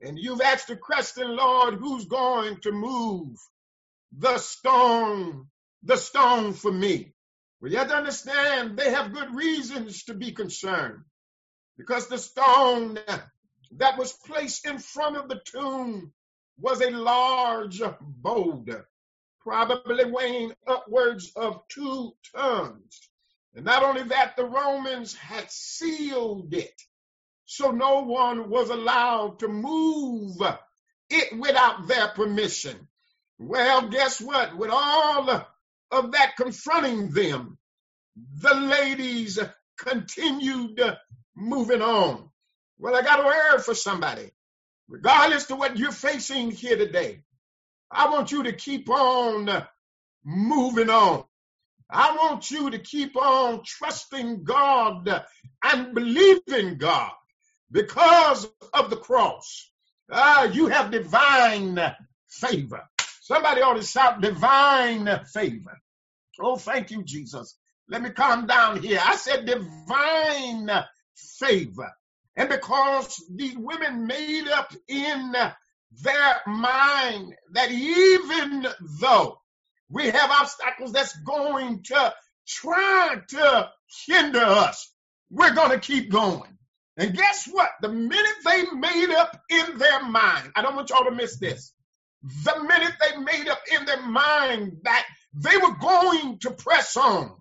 and 0.00 0.18
you've 0.18 0.40
asked 0.40 0.68
the 0.68 0.76
question, 0.76 1.36
Lord, 1.36 1.74
who's 1.74 2.06
going 2.06 2.58
to 2.62 2.72
move 2.72 3.36
the 4.16 4.38
stone, 4.38 5.46
the 5.82 5.96
stone 5.96 6.52
for 6.52 6.72
me? 6.72 7.14
Well, 7.60 7.72
you 7.72 7.78
have 7.78 7.88
to 7.88 7.96
understand 7.96 8.76
they 8.76 8.90
have 8.90 9.12
good 9.14 9.34
reasons 9.34 10.04
to 10.04 10.14
be 10.14 10.32
concerned 10.32 11.02
because 11.78 12.08
the 12.08 12.18
stone 12.18 12.98
that 13.76 13.98
was 13.98 14.12
placed 14.12 14.66
in 14.66 14.78
front 14.78 15.16
of 15.16 15.28
the 15.28 15.40
tomb 15.44 16.12
was 16.58 16.80
a 16.80 16.90
large 16.90 17.82
boulder, 18.00 18.86
probably 19.46 20.04
weighing 20.06 20.52
upwards 20.66 21.30
of 21.36 21.62
two 21.68 22.12
tons. 22.34 23.08
And 23.54 23.64
not 23.64 23.84
only 23.84 24.02
that, 24.04 24.36
the 24.36 24.44
Romans 24.44 25.14
had 25.14 25.50
sealed 25.50 26.52
it. 26.52 26.74
So 27.44 27.70
no 27.70 28.00
one 28.00 28.50
was 28.50 28.70
allowed 28.70 29.38
to 29.38 29.48
move 29.48 30.36
it 31.10 31.38
without 31.38 31.86
their 31.86 32.08
permission. 32.08 32.88
Well, 33.38 33.88
guess 33.88 34.20
what? 34.20 34.56
With 34.56 34.70
all 34.72 35.30
of 35.92 36.12
that 36.12 36.32
confronting 36.36 37.10
them, 37.12 37.56
the 38.40 38.54
ladies 38.54 39.38
continued 39.78 40.80
moving 41.36 41.82
on. 41.82 42.30
Well, 42.78 42.96
I 42.96 43.02
got 43.02 43.20
a 43.20 43.26
word 43.26 43.60
for 43.62 43.74
somebody. 43.74 44.32
Regardless 44.88 45.46
to 45.46 45.56
what 45.56 45.76
you're 45.78 45.92
facing 45.92 46.50
here 46.50 46.76
today, 46.76 47.20
I 47.90 48.10
want 48.10 48.32
you 48.32 48.44
to 48.44 48.52
keep 48.52 48.88
on 48.90 49.64
moving 50.24 50.90
on. 50.90 51.24
I 51.88 52.16
want 52.16 52.50
you 52.50 52.70
to 52.70 52.78
keep 52.78 53.16
on 53.16 53.62
trusting 53.64 54.44
God 54.44 55.24
and 55.62 55.94
believing 55.94 56.78
God 56.78 57.12
because 57.70 58.48
of 58.72 58.90
the 58.90 58.96
cross. 58.96 59.70
Uh, 60.10 60.48
you 60.52 60.66
have 60.66 60.90
divine 60.90 61.80
favor. 62.28 62.82
Somebody 63.20 63.60
ought 63.62 63.74
to 63.74 63.82
shout 63.82 64.20
divine 64.20 65.08
favor. 65.32 65.78
Oh, 66.40 66.56
thank 66.56 66.90
you, 66.90 67.02
Jesus. 67.04 67.56
Let 67.88 68.02
me 68.02 68.10
calm 68.10 68.46
down 68.46 68.82
here. 68.82 69.00
I 69.02 69.16
said 69.16 69.46
divine 69.46 70.70
favor. 71.16 71.92
And 72.36 72.48
because 72.48 73.24
these 73.34 73.56
women 73.56 74.06
made 74.06 74.48
up 74.48 74.72
in 74.88 75.34
their 76.02 76.40
mind 76.46 77.34
that 77.52 77.70
even 77.70 78.66
though 79.00 79.38
we 79.88 80.06
have 80.06 80.30
obstacles 80.30 80.92
that's 80.92 81.16
going 81.20 81.82
to 81.84 82.14
try 82.46 83.16
to 83.28 83.70
hinder 84.06 84.42
us. 84.44 84.92
We're 85.30 85.54
going 85.54 85.70
to 85.70 85.78
keep 85.78 86.10
going. 86.10 86.58
And 86.96 87.14
guess 87.14 87.46
what? 87.50 87.70
The 87.82 87.88
minute 87.88 88.36
they 88.44 88.64
made 88.72 89.10
up 89.10 89.38
in 89.50 89.78
their 89.78 90.04
mind, 90.04 90.50
I 90.56 90.62
don't 90.62 90.76
want 90.76 90.90
y'all 90.90 91.04
to 91.04 91.10
miss 91.10 91.38
this. 91.38 91.72
The 92.22 92.62
minute 92.62 92.94
they 93.00 93.18
made 93.18 93.48
up 93.48 93.60
in 93.78 93.84
their 93.84 94.02
mind 94.02 94.78
that 94.84 95.06
they 95.34 95.56
were 95.58 95.76
going 95.76 96.38
to 96.40 96.50
press 96.50 96.96
on, 96.96 97.32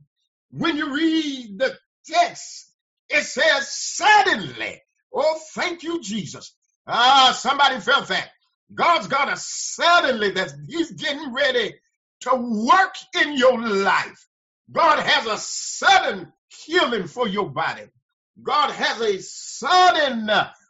when 0.52 0.76
you 0.78 0.94
read 0.94 1.58
the 1.58 1.76
text, 2.06 2.72
it 3.10 3.24
says, 3.24 3.70
suddenly, 3.72 4.82
oh, 5.14 5.40
thank 5.54 5.84
you, 5.84 6.02
Jesus. 6.02 6.54
Ah, 6.86 7.36
somebody 7.38 7.80
felt 7.80 8.10
that. 8.10 8.30
God's 8.74 9.08
got 9.08 9.32
a 9.32 9.38
suddenly 9.38 10.32
that 10.32 10.54
he's 10.68 10.92
getting 10.92 11.34
ready 11.34 11.76
to 12.22 12.36
work 12.36 12.96
in 13.22 13.38
your 13.38 13.62
life. 13.62 14.26
God 14.72 15.00
has 15.00 15.28
a 15.28 15.38
sudden 15.38 16.32
healing 16.66 17.08
for 17.08 17.28
your 17.28 17.50
body. 17.50 17.84
God 18.42 18.72
has 18.72 19.00
a 19.02 19.20
sudden, 19.22 20.30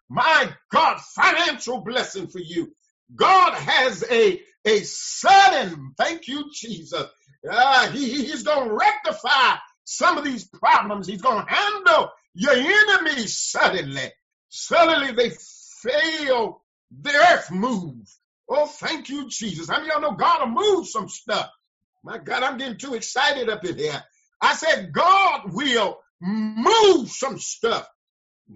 my 0.10 0.50
God, 0.72 1.00
financial 1.00 1.82
blessing 1.82 2.28
for 2.28 2.40
you. 2.40 2.74
God 3.16 3.54
has 3.54 4.04
a, 4.10 4.42
a 4.66 4.80
sudden, 4.82 5.94
thank 5.98 6.28
you, 6.28 6.46
Jesus. 6.54 7.06
Uh, 7.50 7.92
he, 7.92 8.26
he's 8.26 8.44
going 8.44 8.68
to 8.68 8.74
rectify 8.74 9.56
some 9.84 10.18
of 10.18 10.24
these 10.26 10.46
problems. 10.46 11.08
He's 11.08 11.22
going 11.22 11.46
to 11.46 11.52
handle 11.54 12.12
your 12.34 12.54
enemies 12.54 13.38
suddenly. 13.38 14.12
Suddenly 14.50 15.12
they 15.14 15.32
fail. 15.82 16.62
The 16.92 17.12
earth 17.12 17.52
moves. 17.52 18.20
Oh, 18.50 18.68
thank 18.68 19.10
you, 19.10 19.28
Jesus. 19.30 19.70
I 19.70 19.80
mean, 19.80 19.88
y'all 19.88 20.02
know 20.02 20.12
God 20.12 20.42
will 20.42 20.64
move 20.64 20.88
some 20.88 21.10
stuff. 21.10 21.50
My 22.04 22.18
God, 22.20 22.44
I'm 22.44 22.58
getting 22.58 22.78
too 22.78 22.94
excited 22.94 23.50
up 23.50 23.66
in 23.66 23.78
here. 23.78 24.04
I 24.42 24.56
said, 24.56 24.92
God 24.94 25.54
will 25.54 25.98
move 26.22 27.10
some 27.10 27.40
stuff. 27.40 27.88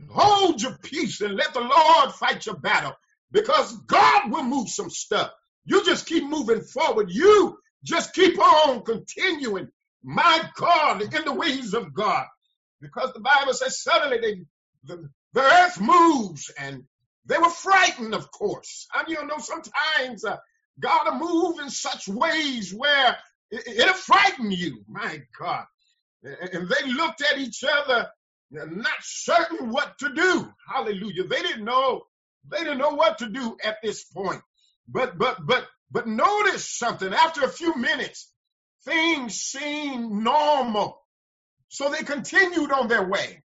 Hold 0.10 0.62
your 0.62 0.78
peace 0.78 1.22
and 1.22 1.36
let 1.36 1.54
the 1.54 1.62
Lord 1.62 2.14
fight 2.14 2.46
your 2.46 2.58
battle 2.58 2.94
because 3.32 3.76
God 3.88 4.32
will 4.32 4.44
move 4.44 4.70
some 4.70 4.90
stuff. 4.90 5.32
You 5.66 5.84
just 5.86 6.06
keep 6.06 6.24
moving 6.24 6.62
forward. 6.62 7.10
You 7.10 7.58
just 7.84 8.14
keep 8.14 8.40
on 8.40 8.84
continuing, 8.84 9.70
my 10.04 10.44
God, 10.56 11.02
in 11.02 11.26
the 11.26 11.34
ways 11.34 11.74
of 11.74 11.94
God. 11.94 12.26
Because 12.82 13.14
the 13.14 13.20
Bible 13.20 13.54
says 13.54 13.82
suddenly 13.82 14.20
they, 14.20 14.42
the, 14.84 15.10
the 15.34 15.42
earth 15.42 15.82
moves 15.82 16.52
and 16.58 16.84
they 17.30 17.38
were 17.38 17.50
frightened, 17.50 18.16
of 18.16 18.32
course. 18.32 18.88
I 18.92 19.04
mean, 19.04 19.18
you 19.20 19.28
know, 19.28 19.38
sometimes 19.38 20.26
uh, 20.26 20.38
God 20.80 21.20
will 21.20 21.30
move 21.30 21.60
in 21.60 21.70
such 21.70 22.08
ways 22.08 22.74
where 22.74 23.18
it, 23.52 23.68
it'll 23.68 23.94
frighten 23.94 24.52
you. 24.52 24.84
My 24.88 25.22
God. 25.40 25.66
And 26.24 26.68
they 26.68 26.92
looked 26.92 27.22
at 27.22 27.38
each 27.38 27.64
other, 27.64 28.10
not 28.52 28.98
certain 29.02 29.70
what 29.70 29.98
to 30.00 30.14
do. 30.14 30.52
Hallelujah. 30.68 31.28
They 31.28 31.42
didn't 31.44 31.64
know. 31.64 32.02
They 32.50 32.60
didn't 32.60 32.80
know 32.80 32.96
what 32.96 33.20
to 33.20 33.30
do 33.30 33.56
at 33.64 33.78
this 33.84 34.04
point. 34.04 34.42
But, 34.88 35.18
but, 35.20 35.38
but, 35.46 35.68
but 35.92 36.08
notice 36.08 36.68
something. 36.68 37.14
After 37.14 37.44
a 37.44 37.50
few 37.50 37.76
minutes, 37.76 38.34
things 38.86 39.36
seemed 39.36 40.12
normal. 40.12 41.00
So 41.68 41.92
they 41.92 42.04
continued 42.04 42.72
on 42.72 42.88
their 42.88 43.08
way. 43.08 43.44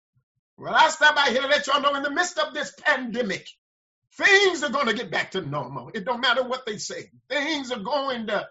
Well, 0.57 0.73
I 0.73 0.88
stop 0.90 1.16
by 1.16 1.31
here 1.31 1.42
to 1.42 1.49
let 1.49 1.66
y'all 1.66 1.83
know 1.83 1.97
in 1.97 2.05
the 2.05 2.11
midst 2.11 2.38
of 2.38 2.55
this 2.55 2.73
pandemic, 2.81 3.45
Things 4.16 4.62
are 4.62 4.70
going 4.70 4.87
to 4.87 4.94
get 4.94 5.11
back 5.11 5.31
to 5.33 5.40
normal. 5.40 5.90
It 5.94 6.05
don't 6.05 6.20
matter 6.20 6.42
what 6.42 6.66
they 6.66 6.77
say. 6.79 7.11
Things 7.29 7.72
are 7.72 7.81
going 7.81 8.27
to 8.27 8.48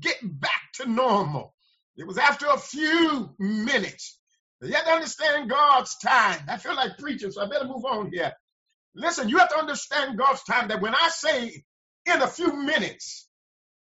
get 0.00 0.18
back 0.22 0.72
to 0.74 0.86
normal. 0.86 1.54
It 1.96 2.06
was 2.06 2.18
after 2.18 2.46
a 2.46 2.58
few 2.58 3.30
minutes. 3.38 4.18
You 4.60 4.72
have 4.74 4.84
to 4.84 4.92
understand 4.92 5.48
God's 5.50 5.96
time. 5.98 6.40
I 6.48 6.58
feel 6.58 6.74
like 6.74 6.98
preaching, 6.98 7.30
so 7.30 7.42
I 7.42 7.48
better 7.48 7.64
move 7.64 7.84
on 7.84 8.10
here. 8.12 8.32
Listen, 8.94 9.28
you 9.28 9.38
have 9.38 9.50
to 9.50 9.58
understand 9.58 10.18
God's 10.18 10.42
time 10.44 10.68
that 10.68 10.82
when 10.82 10.94
I 10.94 11.08
say 11.10 11.64
in 12.06 12.22
a 12.22 12.26
few 12.26 12.52
minutes, 12.54 13.28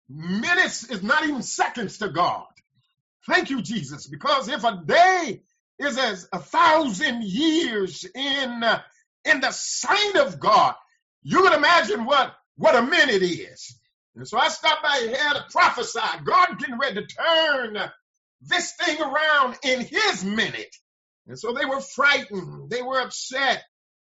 minutes 0.10 0.84
is 0.90 1.04
not 1.04 1.24
even 1.24 1.42
seconds 1.42 1.98
to 2.00 2.10
God. 2.10 2.46
Thank 3.26 3.50
you, 3.50 3.62
Jesus, 3.62 4.08
because 4.08 4.48
if 4.48 4.64
a 4.64 4.82
day 4.86 5.42
is 5.80 5.98
as 5.98 6.28
a 6.32 6.40
thousand 6.40 7.24
years 7.24 8.06
in, 8.06 8.64
in 9.26 9.42
the 9.42 9.52
sight 9.52 10.16
of 10.16 10.40
God, 10.40 10.76
you 11.28 11.44
can 11.44 11.52
imagine 11.52 12.06
what, 12.06 12.34
what 12.56 12.74
a 12.74 12.82
minute 12.82 13.22
is. 13.22 13.78
And 14.16 14.26
so 14.26 14.38
I 14.38 14.48
stopped 14.48 14.82
by 14.82 14.98
here 15.02 15.34
to 15.34 15.46
prophesy. 15.52 16.00
God 16.24 16.58
getting 16.58 16.80
ready 16.80 17.02
to 17.02 17.06
turn 17.06 17.78
this 18.40 18.72
thing 18.76 19.02
around 19.02 19.58
in 19.62 19.82
his 19.82 20.24
minute. 20.24 20.74
And 21.28 21.38
so 21.38 21.52
they 21.52 21.66
were 21.66 21.82
frightened. 21.82 22.70
They 22.70 22.82
were 22.82 23.02
upset. 23.02 23.62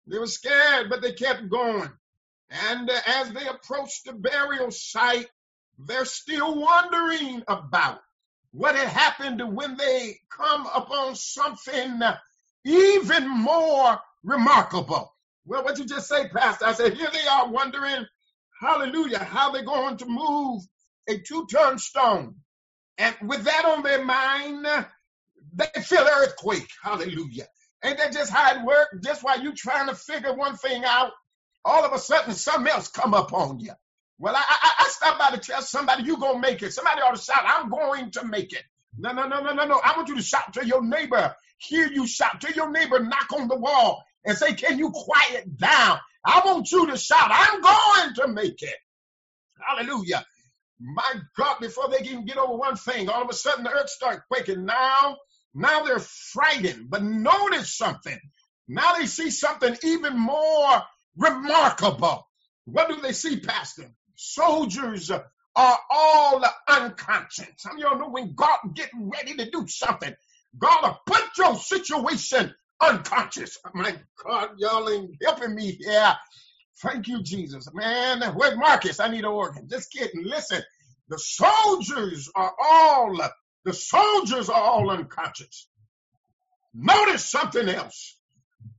They 0.06 0.19
were 0.19 0.27
scared, 0.27 0.91
but 0.91 1.01
they 1.01 1.13
kept 1.13 1.49
going. 1.49 1.89
And 2.51 2.88
uh, 2.88 2.93
as 3.08 3.32
they 3.32 3.47
approached 3.47 4.06
the 4.06 4.13
burial 4.13 4.69
site, 4.69 5.27
they're 5.80 6.06
still 6.06 6.62
wondering 6.62 7.41
about 7.47 7.97
what 8.51 8.75
had 8.75 8.89
happened 8.89 9.41
when 9.56 9.75
they 9.75 10.19
come 10.30 10.67
upon 10.71 11.15
something 11.15 11.99
even 12.63 13.27
more 13.27 13.99
remarkable. 14.23 15.16
Well, 15.47 15.63
what 15.63 15.79
you 15.79 15.86
just 15.86 16.10
say, 16.10 16.27
Pastor? 16.27 16.65
I 16.65 16.73
said, 16.73 16.93
here 16.93 17.07
they 17.12 17.25
are 17.25 17.49
wondering, 17.49 18.05
hallelujah, 18.60 19.19
how 19.19 19.51
they're 19.51 19.63
going 19.63 19.95
to 19.97 20.05
move 20.05 20.62
a 21.07 21.19
two-ton 21.19 21.79
stone. 21.79 22.36
And 22.97 23.15
with 23.21 23.43
that 23.45 23.63
on 23.65 23.81
their 23.81 24.03
mind, 24.03 24.67
they 25.53 25.81
feel 25.81 26.05
earthquake. 26.05 26.67
Hallelujah. 26.83 27.47
Ain't 27.81 27.97
that 27.97 28.12
just 28.12 28.29
how 28.29 28.60
it 28.60 28.65
works? 28.65 28.97
Just 29.01 29.23
while 29.23 29.41
you 29.41 29.53
trying 29.53 29.88
to 29.88 29.95
figure 29.95 30.33
one 30.33 30.57
thing 30.57 30.83
out, 30.83 31.12
all 31.63 31.86
of 31.86 31.93
a 31.93 31.99
sudden 31.99 32.33
something 32.33 32.71
else 32.71 32.89
come 32.89 33.13
up 33.13 33.31
on 33.31 33.60
you. 33.60 33.71
Well, 34.19 34.36
I, 34.36 34.43
I, 34.45 34.73
I 34.79 34.89
stopped 34.89 35.19
by 35.19 35.29
to 35.31 35.38
tell 35.38 35.62
somebody 35.62 36.03
you 36.03 36.17
gonna 36.17 36.39
make 36.39 36.62
it. 36.62 36.73
Somebody 36.73 37.01
ought 37.01 37.15
to 37.15 37.21
shout, 37.21 37.43
I'm 37.45 37.69
going 37.69 38.12
to 38.12 38.25
make 38.25 38.51
it. 38.51 38.63
No, 38.97 39.13
no, 39.13 39.27
no, 39.27 39.41
no, 39.41 39.53
no, 39.53 39.65
no. 39.65 39.79
I 39.81 39.95
want 39.95 40.10
you 40.10 40.15
to 40.15 40.23
shout 40.23 40.53
to 40.55 40.65
your 40.65 40.83
neighbor. 40.83 41.33
Hear 41.60 41.88
you 41.88 42.05
shout 42.05 42.41
to 42.41 42.53
your 42.53 42.69
neighbor, 42.69 42.99
knock 42.99 43.31
on 43.33 43.47
the 43.47 43.57
wall 43.57 44.03
and 44.25 44.38
say, 44.38 44.53
Can 44.53 44.80
you 44.80 44.91
quiet 44.91 45.58
down? 45.58 45.99
I 46.25 46.41
want 46.45 46.71
you 46.71 46.88
to 46.88 46.97
shout, 46.97 47.30
I'm 47.32 47.62
going 47.62 48.13
to 48.15 48.27
make 48.34 48.62
it. 48.62 48.75
Hallelujah. 49.60 50.25
My 50.80 51.15
God, 51.38 51.60
before 51.62 51.89
they 51.89 52.06
can 52.06 52.25
get 52.25 52.38
over 52.38 52.56
one 52.56 52.77
thing, 52.77 53.10
all 53.10 53.23
of 53.23 53.30
a 53.30 53.34
sudden 53.34 53.65
the 53.65 53.71
earth 53.71 53.89
starts 53.89 54.21
quaking. 54.30 54.65
Now, 54.65 55.17
now 55.56 55.84
they're 55.84 55.99
frightened. 55.99 56.89
But 56.89 57.03
notice 57.03 57.75
something. 57.75 58.19
Now 58.69 58.95
they 58.95 59.08
see 59.08 59.32
something 59.32 59.77
even 59.84 60.19
more 60.19 60.84
remarkable. 61.17 62.27
What 62.65 62.89
do 62.89 63.01
they 63.01 63.13
see, 63.13 63.39
Pastor? 63.39 63.89
Soldiers 64.15 65.12
are 65.12 65.80
all 65.91 66.43
unconscious. 66.69 67.47
Some 67.58 67.73
of 67.77 67.80
y'all 67.80 67.99
know 67.99 68.10
when 68.10 68.36
God 68.36 68.60
get 68.75 68.91
ready 68.99 69.36
to 69.38 69.49
do 69.51 69.67
something, 69.67 70.13
God 70.60 70.84
will 70.84 70.99
put 71.08 71.25
your 71.39 71.56
situation 71.58 72.53
unconscious. 72.81 73.57
My 73.73 73.95
God, 74.23 74.51
y'all 74.57 74.89
ain't 74.89 75.15
helping 75.23 75.55
me 75.55 75.77
here. 75.79 76.15
Thank 76.81 77.07
you, 77.07 77.23
Jesus. 77.23 77.67
Man, 77.73 78.21
where's 78.35 78.57
Marcus? 78.57 78.99
I 78.99 79.09
need 79.09 79.19
an 79.19 79.25
organ. 79.25 79.67
Just 79.69 79.91
kidding. 79.91 80.23
Listen, 80.23 80.61
the 81.09 81.17
soldiers 81.17 82.29
are 82.35 82.53
all, 82.59 83.19
the 83.65 83.73
soldiers 83.73 84.49
are 84.49 84.61
all 84.61 84.89
unconscious. 84.91 85.67
Notice 86.73 87.25
something 87.25 87.67
else. 87.67 88.17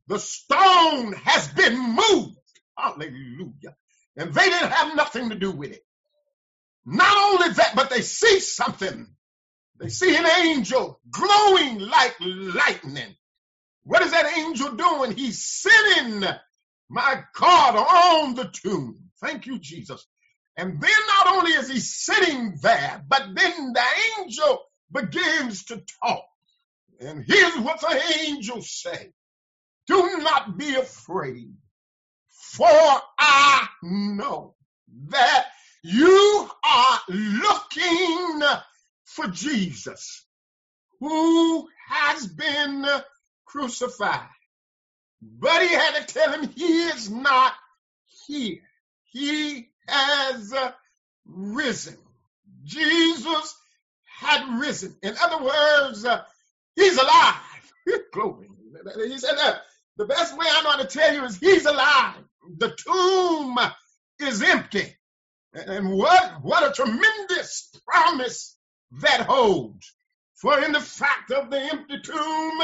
The 0.06 0.18
stone 0.18 1.12
has 1.12 1.48
been 1.48 1.78
moved. 1.78 2.36
Hallelujah. 2.76 3.76
And 4.16 4.32
they 4.32 4.44
didn't 4.44 4.70
have 4.70 4.96
nothing 4.96 5.30
to 5.30 5.34
do 5.34 5.50
with 5.50 5.72
it. 5.72 5.82
Not 6.86 7.16
only 7.16 7.54
that, 7.54 7.72
but 7.74 7.90
they 7.90 8.00
see 8.00 8.40
something. 8.40 9.06
They 9.80 9.88
see 9.88 10.16
an 10.16 10.26
angel 10.26 11.00
glowing 11.10 11.80
like 11.80 12.16
lightning. 12.20 13.14
What 13.88 14.02
is 14.02 14.10
that 14.10 14.36
angel 14.36 14.72
doing? 14.72 15.16
He's 15.16 15.42
sitting, 15.42 16.22
my 16.90 17.22
God, 17.34 17.74
on 17.74 18.34
the 18.34 18.44
tomb. 18.44 18.98
Thank 19.18 19.46
you, 19.46 19.58
Jesus. 19.58 20.06
And 20.58 20.78
then 20.78 20.90
not 21.06 21.26
only 21.28 21.52
is 21.52 21.70
he 21.70 21.80
sitting 21.80 22.58
there, 22.60 23.02
but 23.08 23.22
then 23.34 23.72
the 23.72 23.82
angel 24.18 24.60
begins 24.92 25.64
to 25.66 25.82
talk. 26.04 26.22
And 27.00 27.24
here's 27.26 27.56
what 27.60 27.80
the 27.80 27.98
angel 28.26 28.60
say. 28.60 29.14
Do 29.86 30.18
not 30.18 30.58
be 30.58 30.74
afraid, 30.74 31.54
for 32.28 32.68
I 33.18 33.68
know 33.82 34.54
that 35.06 35.46
you 35.82 36.50
are 36.62 37.00
looking 37.08 38.42
for 39.06 39.28
Jesus, 39.28 40.26
who 41.00 41.66
has 41.88 42.26
been 42.26 42.84
crucified. 43.48 44.28
But 45.20 45.62
he 45.62 45.68
had 45.68 46.06
to 46.06 46.14
tell 46.14 46.32
him 46.32 46.48
he 46.48 46.84
is 46.84 47.10
not 47.10 47.52
here. 48.26 48.60
He 49.04 49.68
has 49.88 50.54
risen. 51.26 51.96
Jesus 52.64 53.56
had 54.04 54.60
risen. 54.60 54.96
In 55.02 55.14
other 55.20 55.44
words, 55.44 56.04
uh, 56.04 56.22
he's 56.76 56.98
alive. 56.98 57.72
Glory. 58.12 58.48
He 59.06 59.18
said 59.18 59.36
the 59.96 60.04
best 60.06 60.36
way 60.36 60.46
I 60.48 60.62
know 60.62 60.70
how 60.70 60.82
to 60.82 60.86
tell 60.86 61.12
you 61.12 61.24
is 61.24 61.38
he's 61.38 61.66
alive. 61.66 62.22
The 62.58 62.76
tomb 62.76 63.58
is 64.20 64.42
empty. 64.42 64.96
And 65.52 65.90
what, 65.90 66.42
what 66.42 66.68
a 66.68 66.72
tremendous 66.72 67.72
promise 67.86 68.56
that 69.00 69.22
holds. 69.22 69.92
For 70.36 70.62
in 70.62 70.72
the 70.72 70.80
fact 70.80 71.32
of 71.32 71.50
the 71.50 71.58
empty 71.58 72.00
tomb, 72.00 72.62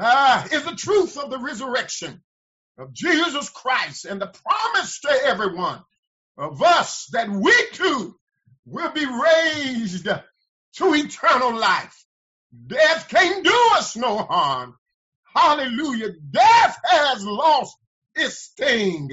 uh, 0.00 0.48
is 0.50 0.64
the 0.64 0.74
truth 0.76 1.18
of 1.18 1.30
the 1.30 1.38
resurrection 1.38 2.22
of 2.78 2.92
Jesus 2.92 3.50
Christ 3.50 4.06
and 4.06 4.20
the 4.20 4.32
promise 4.44 5.00
to 5.00 5.10
everyone 5.26 5.82
of 6.38 6.62
us 6.62 7.06
that 7.12 7.28
we 7.28 7.54
too 7.72 8.16
will 8.64 8.92
be 8.92 9.04
raised 9.04 10.04
to 10.06 10.94
eternal 10.94 11.54
life. 11.58 12.04
Death 12.66 13.08
can't 13.08 13.44
do 13.44 13.68
us 13.72 13.94
no 13.96 14.18
harm. 14.18 14.74
Hallelujah. 15.34 16.12
Death 16.30 16.78
has 16.84 17.24
lost 17.24 17.76
its 18.14 18.38
sting. 18.38 19.10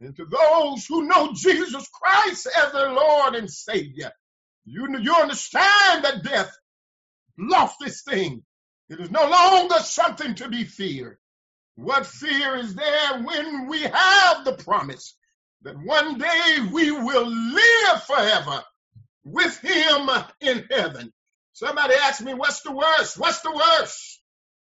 And 0.00 0.14
to 0.14 0.26
those 0.26 0.86
who 0.86 1.08
know 1.08 1.32
Jesus 1.34 1.88
Christ 1.88 2.48
as 2.54 2.72
their 2.72 2.92
Lord 2.92 3.34
and 3.34 3.50
Savior, 3.50 4.12
you, 4.66 4.86
you 5.00 5.14
understand 5.14 6.04
that 6.04 6.22
death 6.22 6.54
lost 7.38 7.76
its 7.80 8.00
sting. 8.00 8.44
It 8.88 9.00
is 9.00 9.10
no 9.10 9.28
longer 9.28 9.78
something 9.80 10.34
to 10.36 10.48
be 10.48 10.64
feared. 10.64 11.18
What 11.76 12.06
fear 12.06 12.56
is 12.56 12.74
there 12.74 13.22
when 13.22 13.66
we 13.68 13.82
have 13.82 14.44
the 14.44 14.56
promise 14.64 15.16
that 15.62 15.76
one 15.76 16.18
day 16.18 16.56
we 16.72 16.90
will 16.90 17.26
live 17.26 18.02
forever 18.04 18.64
with 19.24 19.58
him 19.58 20.08
in 20.40 20.66
heaven? 20.70 21.12
Somebody 21.52 21.94
asked 21.94 22.22
me, 22.22 22.34
what's 22.34 22.62
the 22.62 22.72
worst? 22.72 23.18
What's 23.18 23.40
the 23.40 23.52
worst? 23.52 24.20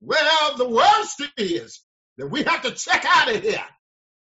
Well, 0.01 0.57
the 0.57 0.69
worst 0.69 1.23
is 1.37 1.83
that 2.17 2.29
we 2.29 2.43
have 2.45 2.63
to 2.63 2.71
check 2.73 3.05
out 3.07 3.35
of 3.35 3.43
here 3.43 3.65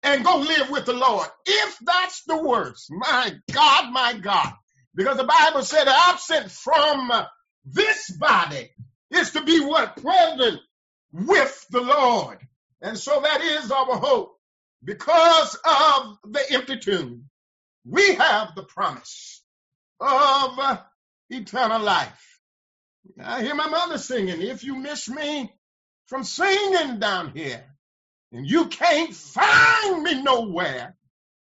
and 0.03 0.25
go 0.25 0.37
live 0.37 0.71
with 0.71 0.87
the 0.87 0.93
Lord. 0.93 1.29
If 1.47 1.79
that's 1.81 2.23
the 2.25 2.43
worst, 2.43 2.87
my 2.91 3.35
God, 3.53 3.93
my 3.93 4.15
God, 4.15 4.53
because 4.95 5.17
the 5.17 5.25
Bible 5.25 5.63
said 5.63 5.89
absent 5.89 6.51
from 6.51 7.13
this 7.65 8.11
body 8.13 8.71
is 9.11 9.33
to 9.33 9.43
be 9.43 9.61
what? 9.61 9.97
Present 9.97 10.61
with 11.13 11.67
the 11.71 11.81
Lord. 11.81 12.39
And 12.81 12.99
so 12.99 13.21
that 13.21 13.41
is 13.41 13.71
our 13.71 13.97
hope. 13.97 14.37
Because 14.83 15.55
of 15.57 16.19
the 16.25 16.43
empty 16.53 16.79
tomb, 16.79 17.29
we 17.85 18.15
have 18.15 18.55
the 18.55 18.63
promise 18.63 19.43
of 20.01 20.79
eternal 21.29 21.81
life. 21.81 22.39
I 23.23 23.43
hear 23.43 23.55
my 23.55 23.69
mother 23.69 23.99
singing, 23.99 24.41
if 24.41 24.65
you 24.65 24.77
miss 24.77 25.09
me 25.09 25.53
from 26.07 26.25
singing 26.25 26.99
down 26.99 27.33
here, 27.35 27.65
and 28.33 28.47
you 28.47 28.67
can't 28.67 29.15
find 29.15 30.03
me 30.03 30.23
nowhere, 30.23 30.97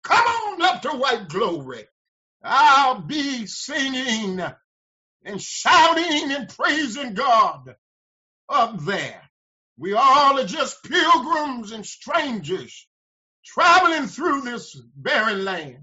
come 0.03 0.27
on 0.27 0.63
up 0.63 0.83
to 0.83 0.91
white 0.91 1.29
glory. 1.29 1.87
I'll 2.43 3.01
be 3.01 3.47
singing 3.47 4.43
and 5.25 5.41
shouting 5.41 6.33
and 6.33 6.49
praising 6.49 7.15
God 7.15 7.75
up 8.49 8.81
there. 8.81 9.23
We 9.77 9.95
all 9.95 10.39
are 10.39 10.47
just 10.47 10.85
pilgrims 10.85 11.73
and 11.73 11.85
strangers 11.85 12.87
traveling 13.45 14.07
through 14.07 14.43
this 14.43 14.75
barren 14.97 15.45
land. 15.45 15.79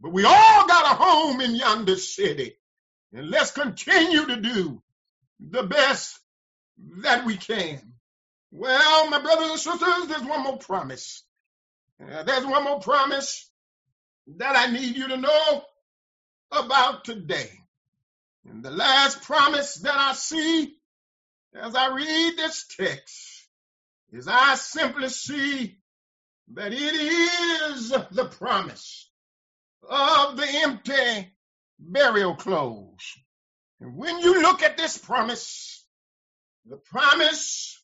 But 0.00 0.12
we 0.12 0.24
all 0.24 0.66
got 0.66 0.92
a 0.92 1.02
home 1.02 1.40
in 1.40 1.54
yonder 1.54 1.96
city. 1.96 2.56
And 3.12 3.30
let's 3.30 3.50
continue 3.50 4.26
to 4.26 4.36
do 4.36 4.82
the 5.40 5.62
best 5.62 6.18
that 7.02 7.24
we 7.24 7.36
can. 7.36 7.80
Well, 8.52 9.10
my 9.10 9.20
brothers 9.20 9.50
and 9.50 9.58
sisters, 9.58 10.06
there's 10.08 10.22
one 10.22 10.42
more 10.42 10.58
promise. 10.58 11.22
Uh, 12.00 12.22
there's 12.22 12.44
one 12.44 12.64
more 12.64 12.80
promise 12.80 13.50
that 14.36 14.56
I 14.56 14.70
need 14.70 14.96
you 14.96 15.08
to 15.08 15.16
know 15.16 15.64
about 16.52 17.04
today. 17.04 17.50
And 18.48 18.64
the 18.64 18.70
last 18.70 19.22
promise 19.22 19.74
that 19.76 19.96
I 19.96 20.12
see 20.12 20.76
as 21.54 21.74
I 21.74 21.94
read 21.94 22.36
this 22.36 22.66
text 22.78 23.48
is 24.12 24.28
I 24.28 24.54
simply 24.54 25.08
see 25.08 25.78
that 26.54 26.72
it 26.72 26.78
is 26.78 27.90
the 27.90 28.26
promise 28.26 29.10
of 29.88 30.36
the 30.36 30.46
empty 30.48 31.32
burial 31.78 32.36
clothes. 32.36 33.14
And 33.80 33.96
when 33.96 34.18
you 34.18 34.42
look 34.42 34.62
at 34.62 34.76
this 34.76 34.96
promise, 34.96 35.84
the 36.66 36.76
promise 36.76 37.82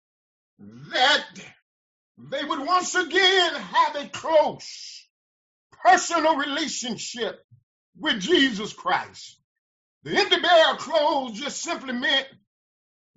that 0.59 1.27
they 2.19 2.45
would 2.45 2.61
once 2.61 2.95
again 2.95 3.55
have 3.55 3.97
a 3.97 4.09
close 4.09 5.07
personal 5.85 6.37
relationship 6.37 7.45
with 7.99 8.21
Jesus 8.21 8.73
Christ. 8.73 9.42
The 10.05 10.17
empty 10.19 10.41
barrel 10.41 10.77
clothes 10.77 11.41
just 11.41 11.63
simply 11.63 11.93
meant, 11.93 12.27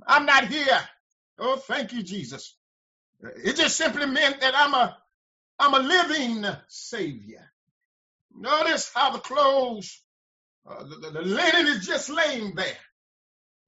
I'm 0.05 0.25
not 0.25 0.47
here. 0.47 0.79
Oh, 1.39 1.57
thank 1.57 1.93
you, 1.93 2.03
Jesus. 2.03 2.55
It 3.43 3.55
just 3.55 3.77
simply 3.77 4.05
meant 4.05 4.41
that 4.41 4.53
I'm 4.55 4.73
a, 4.73 4.97
I'm 5.59 5.73
a 5.73 5.79
living 5.79 6.45
savior. 6.67 7.49
Notice 8.35 8.91
how 8.93 9.11
the 9.11 9.19
clothes, 9.19 10.01
uh, 10.69 10.83
the, 10.83 10.95
the, 10.97 11.11
the 11.11 11.21
linen 11.21 11.67
is 11.67 11.85
just 11.87 12.09
laying 12.09 12.55
there. 12.55 12.77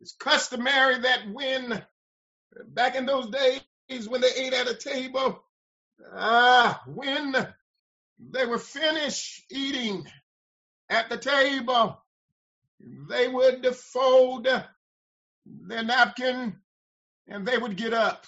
It's 0.01 0.13
customary 0.19 0.99
that 0.99 1.30
when, 1.32 1.84
back 2.67 2.95
in 2.95 3.06
those 3.06 3.30
days 3.30 3.62
when 4.08 4.21
they 4.21 4.32
ate 4.36 4.53
at 4.53 4.69
a 4.69 4.75
table, 4.75 5.43
ah, 6.13 6.82
when 6.88 7.36
they 8.19 8.45
were 8.45 8.60
finished 8.60 9.43
eating 9.51 10.06
at 10.89 11.10
the 11.10 11.17
table, 11.17 11.99
they 12.80 13.28
would 13.28 13.66
fold 13.76 14.48
their 15.46 15.84
napkin 15.84 16.56
and 17.28 17.48
they 17.48 17.58
would 17.58 17.76
get 17.78 17.94
up 17.94 18.26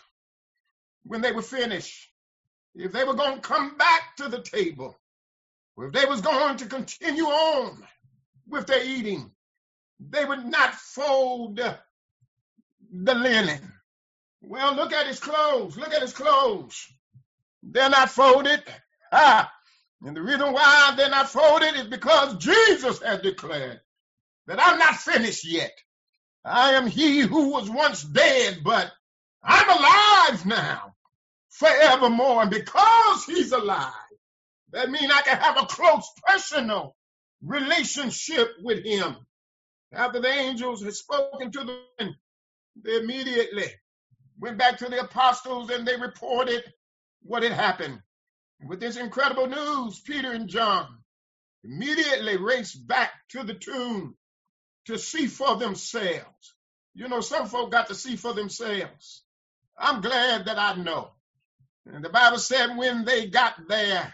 when 1.04 1.22
they 1.22 1.32
were 1.32 1.42
finished. 1.42 2.10
If 2.76 2.92
they 2.92 3.04
were 3.04 3.14
going 3.16 3.36
to 3.36 3.42
come 3.42 3.78
back 3.78 4.16
to 4.18 4.30
the 4.30 4.42
table, 4.42 4.98
or 5.76 5.88
if 5.88 5.94
they 5.94 6.06
was 6.06 6.22
going 6.22 6.58
to 6.58 6.66
continue 6.66 7.26
on 7.26 7.84
with 8.48 8.68
their 8.68 8.84
eating, 8.84 9.32
they 10.00 10.24
would 10.26 10.46
not 10.46 10.76
fold 10.76 11.58
the 11.58 13.16
linen. 13.16 13.74
Well, 14.42 14.76
look 14.76 14.94
at 14.94 15.08
his 15.08 15.20
clothes. 15.20 15.78
Look 15.78 15.94
at 15.94 16.02
his 16.02 16.14
clothes. 16.14 16.88
They're 17.64 17.90
not 17.90 18.10
folded. 18.10 18.64
Ah, 19.12 19.52
and 20.04 20.16
the 20.16 20.22
reason 20.22 20.54
why 20.54 20.94
they're 20.96 21.10
not 21.10 21.30
folded 21.30 21.76
is 21.76 21.88
because 21.88 22.38
Jesus 22.38 23.02
has 23.02 23.22
declared 23.22 23.82
that 24.50 24.60
I'm 24.60 24.80
not 24.80 24.96
finished 24.96 25.46
yet. 25.48 25.72
I 26.44 26.72
am 26.72 26.88
he 26.88 27.20
who 27.20 27.50
was 27.50 27.70
once 27.70 28.02
dead, 28.04 28.62
but 28.64 28.92
I'm 29.44 29.70
alive 29.70 30.46
now 30.48 30.96
forevermore. 31.52 32.42
And 32.42 32.50
because 32.50 33.26
he's 33.26 33.52
alive, 33.52 33.94
that 34.72 34.90
means 34.90 35.12
I 35.12 35.22
can 35.22 35.38
have 35.38 35.58
a 35.58 35.68
close 35.68 36.10
personal 36.26 36.96
relationship 37.44 38.50
with 38.64 38.84
him. 38.84 39.18
After 39.94 40.20
the 40.20 40.30
angels 40.30 40.84
had 40.84 40.96
spoken 40.96 41.52
to 41.52 41.64
them, 42.00 42.16
they 42.84 42.98
immediately 42.98 43.66
went 44.40 44.58
back 44.58 44.80
to 44.80 44.90
the 44.90 45.02
apostles 45.02 45.70
and 45.70 45.88
they 45.88 45.96
reported 45.96 46.64
what 47.22 47.44
had 47.44 47.52
happened. 47.52 48.00
With 48.68 48.80
this 48.80 48.98
incredible 48.98 49.46
news, 49.46 50.00
Peter 50.00 50.32
and 50.32 50.50
John 50.50 50.88
immediately 51.64 52.38
raced 52.38 52.88
back 52.88 53.12
to 53.30 53.44
the 53.44 53.54
tomb 53.54 54.16
to 54.90 54.98
see 54.98 55.28
for 55.28 55.56
themselves. 55.56 56.56
You 56.96 57.08
know, 57.08 57.22
some 57.22 57.48
folk 57.48 57.72
got 57.72 57.88
to 57.88 57.96
see 57.96 58.16
for 58.16 58.34
themselves. 58.34 59.24
I'm 59.78 60.02
glad 60.02 60.46
that 60.46 60.58
I 60.58 60.76
know. 60.82 61.12
And 61.86 62.04
the 62.04 62.10
Bible 62.10 62.40
said 62.40 62.76
when 62.76 63.06
they 63.06 63.28
got 63.28 63.54
there, 63.68 64.14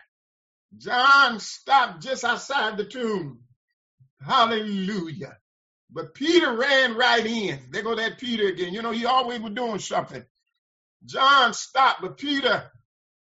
John 0.77 1.39
stopped 1.39 2.03
just 2.03 2.25
outside 2.25 2.75
the 2.75 2.83
tomb. 2.83 3.39
Hallelujah. 4.21 5.38
But 5.89 6.13
Peter 6.13 6.53
ran 6.53 6.95
right 6.95 7.25
in. 7.25 7.59
There 7.71 7.81
go 7.81 7.95
that 7.95 8.17
Peter 8.17 8.47
again. 8.47 8.73
You 8.73 8.81
know, 8.81 8.91
he 8.91 9.05
always 9.05 9.39
was 9.39 9.53
doing 9.53 9.79
something. 9.79 10.25
John 11.05 11.53
stopped, 11.53 12.01
but 12.01 12.17
Peter 12.17 12.69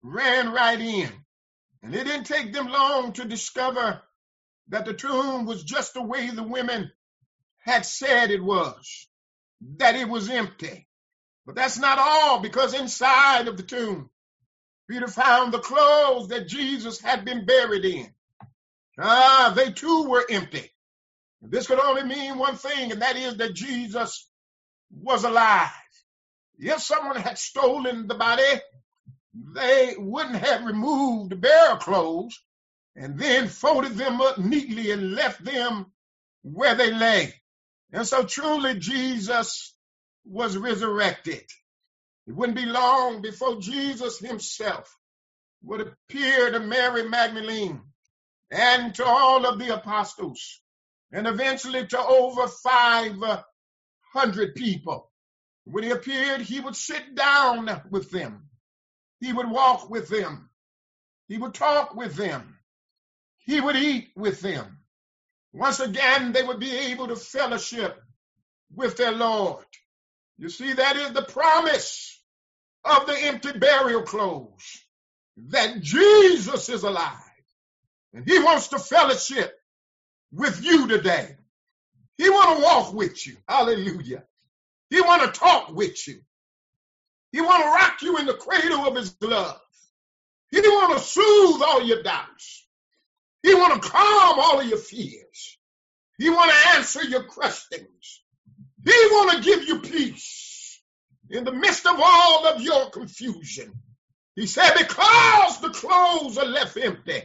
ran 0.02 0.52
right 0.52 0.78
in. 0.78 1.10
And 1.82 1.94
it 1.94 2.04
didn't 2.04 2.24
take 2.24 2.52
them 2.52 2.68
long 2.68 3.14
to 3.14 3.24
discover 3.24 4.02
that 4.68 4.84
the 4.84 4.92
tomb 4.92 5.46
was 5.46 5.64
just 5.64 5.94
the 5.94 6.02
way 6.02 6.28
the 6.28 6.42
women 6.42 6.90
had 7.68 7.86
said 7.86 8.30
it 8.30 8.42
was, 8.42 9.08
that 9.76 9.94
it 9.94 10.08
was 10.08 10.30
empty. 10.30 10.88
But 11.46 11.54
that's 11.54 11.78
not 11.78 11.98
all, 11.98 12.40
because 12.40 12.74
inside 12.74 13.48
of 13.48 13.56
the 13.56 13.62
tomb, 13.62 14.10
Peter 14.90 15.06
found 15.08 15.52
the 15.52 15.60
clothes 15.60 16.28
that 16.28 16.48
Jesus 16.48 17.00
had 17.00 17.24
been 17.24 17.44
buried 17.44 17.84
in. 17.84 18.12
Ah, 18.98 19.52
they 19.54 19.70
too 19.70 20.04
were 20.08 20.24
empty. 20.28 20.70
This 21.42 21.66
could 21.66 21.78
only 21.78 22.04
mean 22.04 22.38
one 22.38 22.56
thing, 22.56 22.90
and 22.90 23.02
that 23.02 23.16
is 23.16 23.36
that 23.36 23.54
Jesus 23.54 24.28
was 24.90 25.24
alive. 25.24 25.70
If 26.58 26.82
someone 26.82 27.16
had 27.16 27.38
stolen 27.38 28.08
the 28.08 28.14
body, 28.14 28.42
they 29.54 29.94
wouldn't 29.96 30.36
have 30.36 30.64
removed 30.64 31.30
the 31.30 31.36
burial 31.36 31.76
clothes 31.76 32.40
and 32.96 33.18
then 33.18 33.46
folded 33.46 33.96
them 33.96 34.20
up 34.20 34.38
neatly 34.38 34.90
and 34.90 35.14
left 35.14 35.44
them 35.44 35.92
where 36.42 36.74
they 36.74 36.92
lay. 36.92 37.37
And 37.92 38.06
so 38.06 38.24
truly 38.24 38.78
Jesus 38.78 39.74
was 40.24 40.56
resurrected. 40.56 41.44
It 42.26 42.34
wouldn't 42.34 42.58
be 42.58 42.66
long 42.66 43.22
before 43.22 43.60
Jesus 43.60 44.18
himself 44.18 44.94
would 45.62 45.80
appear 45.80 46.50
to 46.52 46.60
Mary 46.60 47.08
Magdalene 47.08 47.82
and 48.50 48.94
to 48.96 49.04
all 49.04 49.46
of 49.46 49.58
the 49.58 49.74
apostles 49.74 50.60
and 51.12 51.26
eventually 51.26 51.86
to 51.86 51.98
over 51.98 52.48
500 52.48 53.44
people. 54.54 55.10
When 55.64 55.84
he 55.84 55.90
appeared, 55.90 56.42
he 56.42 56.60
would 56.60 56.76
sit 56.76 57.14
down 57.14 57.82
with 57.90 58.10
them 58.10 58.48
he 59.20 59.32
would 59.32 59.50
walk 59.50 59.90
with 59.90 60.08
them. 60.08 60.50
He 61.28 61.38
would 61.38 61.54
talk 61.54 61.94
with 61.94 62.16
them. 62.16 62.58
He 63.38 63.60
would 63.60 63.76
eat 63.76 64.10
with 64.16 64.40
them. 64.40 64.77
Once 65.58 65.80
again, 65.80 66.32
they 66.32 66.42
would 66.44 66.60
be 66.60 66.72
able 66.76 67.08
to 67.08 67.16
fellowship 67.16 68.00
with 68.74 68.96
their 68.96 69.12
Lord. 69.12 69.64
You 70.38 70.48
see, 70.48 70.72
that 70.74 70.96
is 70.96 71.12
the 71.12 71.22
promise 71.22 72.22
of 72.84 73.06
the 73.06 73.14
empty 73.24 73.52
burial 73.58 74.02
clothes 74.02 74.84
that 75.48 75.80
Jesus 75.82 76.68
is 76.68 76.84
alive 76.84 77.12
and 78.14 78.28
he 78.28 78.38
wants 78.38 78.68
to 78.68 78.78
fellowship 78.78 79.54
with 80.32 80.64
you 80.64 80.88
today. 80.88 81.36
He 82.18 82.30
want 82.30 82.58
to 82.58 82.64
walk 82.64 82.94
with 82.94 83.26
you. 83.26 83.36
Hallelujah. 83.48 84.24
He 84.90 85.00
want 85.00 85.22
to 85.22 85.40
talk 85.40 85.74
with 85.74 86.06
you. 86.08 86.20
He 87.32 87.40
want 87.40 87.62
to 87.62 87.70
rock 87.70 88.02
you 88.02 88.18
in 88.18 88.26
the 88.26 88.34
cradle 88.34 88.86
of 88.86 88.96
his 88.96 89.16
love. 89.20 89.60
He 90.50 90.60
want 90.60 90.98
to 90.98 91.04
soothe 91.04 91.62
all 91.62 91.82
your 91.82 92.02
doubts. 92.02 92.67
He 93.48 93.54
want 93.54 93.82
to 93.82 93.88
calm 93.88 94.38
all 94.38 94.60
of 94.60 94.66
your 94.66 94.76
fears. 94.76 95.58
He 96.18 96.28
want 96.28 96.50
to 96.50 96.68
answer 96.76 97.02
your 97.02 97.22
questions. 97.22 98.22
He 98.84 98.92
want 98.92 99.38
to 99.38 99.42
give 99.42 99.66
you 99.66 99.80
peace 99.80 100.82
in 101.30 101.44
the 101.44 101.52
midst 101.52 101.86
of 101.86 101.98
all 101.98 102.46
of 102.46 102.60
your 102.60 102.90
confusion. 102.90 103.72
He 104.36 104.44
said, 104.44 104.74
because 104.76 105.62
the 105.62 105.70
clothes 105.70 106.36
are 106.36 106.44
left 106.44 106.76
empty, 106.76 107.22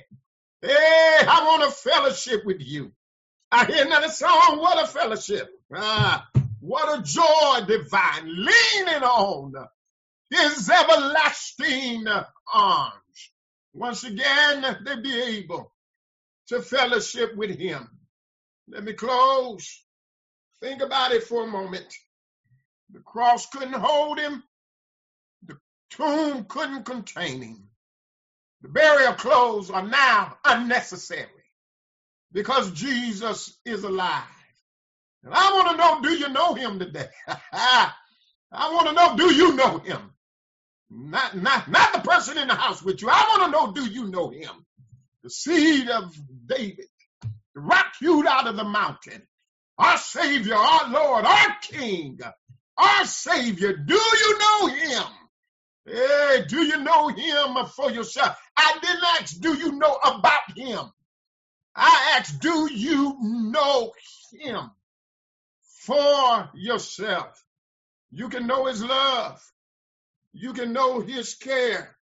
hey, 0.62 1.18
I 1.28 1.44
want 1.46 1.70
a 1.70 1.72
fellowship 1.72 2.46
with 2.46 2.62
you. 2.62 2.94
I 3.52 3.66
hear 3.66 3.86
another 3.86 4.08
song, 4.08 4.60
what 4.60 4.82
a 4.82 4.88
fellowship. 4.88 5.50
Ah, 5.76 6.26
what 6.62 7.00
a 7.00 7.04
joy 7.04 7.66
divine, 7.68 8.28
leaning 8.28 9.04
on 9.04 9.56
his 10.30 10.70
everlasting 10.70 12.06
arms. 12.54 12.94
Once 13.74 14.06
again, 14.06 14.78
they 14.86 14.96
be 15.02 15.22
able 15.22 15.73
to 16.54 16.62
fellowship 16.62 17.36
with 17.36 17.58
him. 17.58 17.90
Let 18.68 18.84
me 18.84 18.94
close. 18.94 19.84
Think 20.62 20.82
about 20.82 21.12
it 21.12 21.24
for 21.24 21.44
a 21.44 21.48
moment. 21.48 21.94
The 22.92 23.00
cross 23.00 23.48
couldn't 23.50 23.74
hold 23.74 24.20
him. 24.20 24.44
The 25.46 25.58
tomb 25.90 26.46
couldn't 26.46 26.86
contain 26.86 27.42
him. 27.42 27.70
The 28.62 28.70
burial 28.70 29.14
clothes 29.14 29.70
are 29.70 29.86
now 29.86 30.38
unnecessary 30.46 31.28
because 32.32 32.72
Jesus 32.72 33.60
is 33.66 33.84
alive. 33.84 34.24
And 35.24 35.34
I 35.34 35.54
want 35.54 35.72
to 35.72 35.78
know, 35.78 36.02
do 36.02 36.18
you 36.18 36.30
know 36.30 36.54
him 36.54 36.80
today? 36.80 37.10
I 37.54 37.92
want 38.54 38.88
to 38.88 38.94
know, 38.94 39.18
do 39.18 39.36
you 39.36 39.56
know 39.56 39.80
him? 39.80 40.12
Not, 40.90 41.36
not, 41.36 41.70
not 41.70 41.94
the 41.94 42.00
person 42.00 42.38
in 42.38 42.48
the 42.48 42.56
house 42.56 42.84
with 42.84 43.02
you. 43.02 43.10
I 43.10 43.26
want 43.30 43.44
to 43.46 43.52
know, 43.52 43.72
do 43.72 43.92
you 43.92 44.08
know 44.08 44.30
him? 44.30 44.66
The 45.24 45.30
seed 45.32 45.90
of 45.90 46.16
David, 46.48 46.88
the 47.56 47.62
rock 47.62 47.94
hewed 48.00 48.28
out 48.28 48.48
of 48.48 48.58
the 48.58 48.66
mountain. 48.66 49.24
Our 49.78 49.98
Savior, 49.98 50.56
our 50.56 50.90
Lord, 50.92 51.26
our 51.26 51.58
King, 51.64 52.20
our 52.78 53.06
Savior. 53.06 53.74
Do 53.78 53.96
you 53.96 54.40
know 54.40 54.68
him? 54.68 55.04
Hey, 55.86 56.46
do 56.48 56.64
you 56.64 56.80
know 56.80 57.10
him 57.10 57.66
for 57.76 57.92
yourself? 57.92 58.38
I 58.58 58.80
didn't 58.82 59.04
ask, 59.22 59.40
do 59.42 59.56
you 59.58 59.74
know 59.74 59.96
about 60.04 60.58
him? 60.58 60.92
I 61.76 62.18
asked, 62.20 62.42
do 62.42 62.70
you 62.74 63.18
know 63.22 63.94
him 64.34 64.72
for 65.86 66.50
yourself? 66.56 67.44
You 68.12 68.30
can 68.30 68.48
know 68.48 68.68
his 68.68 68.84
love. 68.84 69.42
you 70.34 70.54
can 70.54 70.74
know 70.74 71.02
his 71.02 71.36
care. 71.36 71.98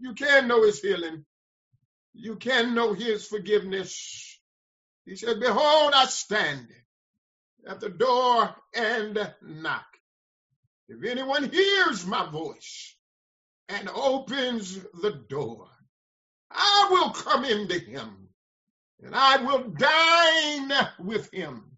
You 0.00 0.14
can 0.14 0.48
know 0.48 0.64
his 0.64 0.80
healing. 0.80 1.25
You 2.18 2.36
can 2.36 2.74
know 2.74 2.94
his 2.94 3.26
forgiveness. 3.26 4.40
He 5.04 5.16
said, 5.16 5.38
Behold, 5.38 5.92
I 5.94 6.06
stand 6.06 6.68
at 7.66 7.80
the 7.80 7.90
door 7.90 8.54
and 8.74 9.34
knock. 9.42 9.86
If 10.88 11.04
anyone 11.04 11.50
hears 11.50 12.06
my 12.06 12.28
voice 12.30 12.96
and 13.68 13.88
opens 13.88 14.78
the 15.02 15.24
door, 15.28 15.68
I 16.50 16.88
will 16.90 17.10
come 17.10 17.44
into 17.44 17.78
him 17.78 18.28
and 19.02 19.14
I 19.14 19.36
will 19.42 19.68
dine 19.70 20.88
with 20.98 21.30
him 21.32 21.76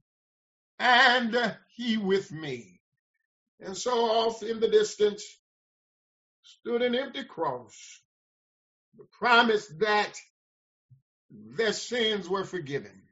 and 0.78 1.56
he 1.74 1.96
with 1.96 2.30
me. 2.30 2.80
And 3.60 3.76
so 3.76 3.92
off 3.92 4.42
in 4.42 4.60
the 4.60 4.68
distance 4.68 5.24
stood 6.42 6.82
an 6.82 6.94
empty 6.94 7.24
cross, 7.24 8.00
the 8.98 9.04
promise 9.12 9.66
that 9.78 10.12
their 11.30 11.72
sins 11.72 12.28
were 12.28 12.44
forgiven. 12.44 13.02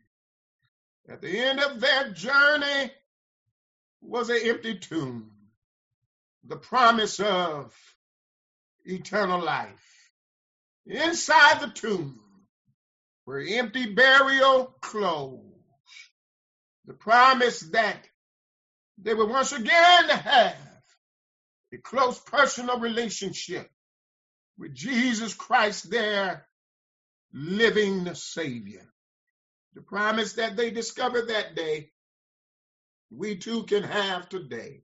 At 1.08 1.20
the 1.20 1.38
end 1.38 1.60
of 1.60 1.80
their 1.80 2.10
journey 2.12 2.90
was 4.00 4.28
an 4.28 4.40
empty 4.42 4.78
tomb, 4.78 5.30
the 6.44 6.56
promise 6.56 7.20
of 7.20 7.72
eternal 8.84 9.42
life. 9.42 10.10
Inside 10.86 11.60
the 11.60 11.68
tomb 11.68 12.20
were 13.24 13.44
empty 13.48 13.94
burial 13.94 14.74
clothes, 14.80 15.42
the 16.86 16.94
promise 16.94 17.60
that 17.70 17.98
they 18.98 19.14
would 19.14 19.28
once 19.28 19.52
again 19.52 20.08
have 20.08 20.56
a 21.72 21.78
close 21.78 22.18
personal 22.18 22.80
relationship 22.80 23.70
with 24.58 24.74
Jesus 24.74 25.34
Christ, 25.34 25.90
their 25.90 26.46
living 27.32 28.14
Savior. 28.14 28.86
The 29.74 29.82
promise 29.82 30.34
that 30.34 30.56
they 30.56 30.70
discovered 30.70 31.28
that 31.28 31.54
day, 31.54 31.90
we 33.10 33.36
too 33.36 33.64
can 33.64 33.82
have 33.82 34.28
today. 34.28 34.82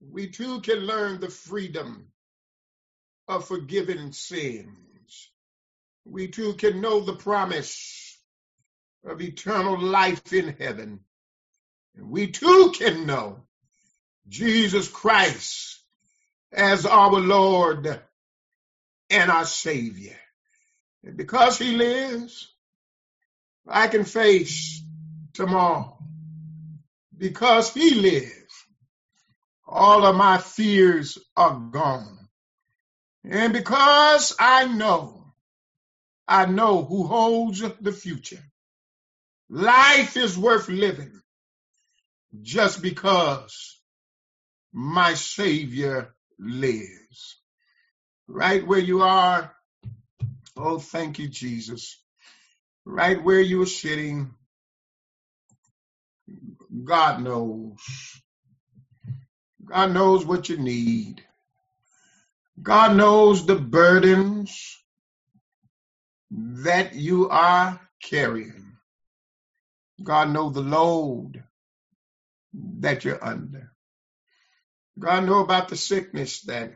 We 0.00 0.28
too 0.28 0.60
can 0.60 0.78
learn 0.80 1.20
the 1.20 1.30
freedom 1.30 2.08
of 3.28 3.46
forgiven 3.46 4.12
sins. 4.12 5.30
We 6.04 6.28
too 6.28 6.54
can 6.54 6.80
know 6.80 7.00
the 7.00 7.16
promise 7.16 8.18
of 9.04 9.20
eternal 9.20 9.78
life 9.78 10.32
in 10.32 10.56
heaven. 10.58 11.00
And 11.96 12.10
we 12.10 12.28
too 12.28 12.72
can 12.74 13.06
know 13.06 13.44
Jesus 14.28 14.88
Christ 14.88 15.80
as 16.52 16.86
our 16.86 17.20
Lord 17.20 18.00
and 19.10 19.30
our 19.30 19.44
Savior. 19.44 20.16
And 21.04 21.16
because 21.16 21.58
He 21.58 21.76
lives, 21.76 22.52
I 23.66 23.88
can 23.88 24.04
face 24.04 24.82
tomorrow. 25.34 25.98
Because 27.16 27.72
He 27.72 27.94
lives, 27.94 28.66
all 29.66 30.06
of 30.06 30.16
my 30.16 30.38
fears 30.38 31.18
are 31.36 31.54
gone. 31.54 32.28
And 33.24 33.52
because 33.52 34.34
I 34.38 34.66
know, 34.66 35.34
I 36.26 36.46
know 36.46 36.84
who 36.84 37.06
holds 37.06 37.62
the 37.80 37.92
future. 37.92 38.42
Life 39.50 40.16
is 40.16 40.36
worth 40.38 40.68
living 40.68 41.20
just 42.42 42.82
because 42.82 43.80
my 44.72 45.14
Savior 45.14 46.14
lives. 46.38 47.07
Right 48.28 48.66
where 48.66 48.78
you 48.78 49.02
are, 49.02 49.52
oh, 50.56 50.78
thank 50.78 51.18
you, 51.18 51.28
Jesus. 51.28 51.98
Right 52.84 53.22
where 53.22 53.40
you 53.40 53.62
are 53.62 53.66
sitting, 53.66 54.34
God 56.84 57.22
knows. 57.22 57.78
God 59.64 59.92
knows 59.92 60.24
what 60.24 60.48
you 60.48 60.58
need. 60.58 61.22
God 62.62 62.96
knows 62.96 63.46
the 63.46 63.56
burdens 63.56 64.78
that 66.30 66.94
you 66.94 67.28
are 67.30 67.80
carrying. 68.02 68.76
God 70.02 70.30
knows 70.30 70.54
the 70.54 70.62
load 70.62 71.42
that 72.80 73.04
you're 73.04 73.24
under. 73.24 73.72
God 74.98 75.26
knows 75.26 75.44
about 75.44 75.68
the 75.68 75.76
sickness 75.76 76.42
that 76.42 76.74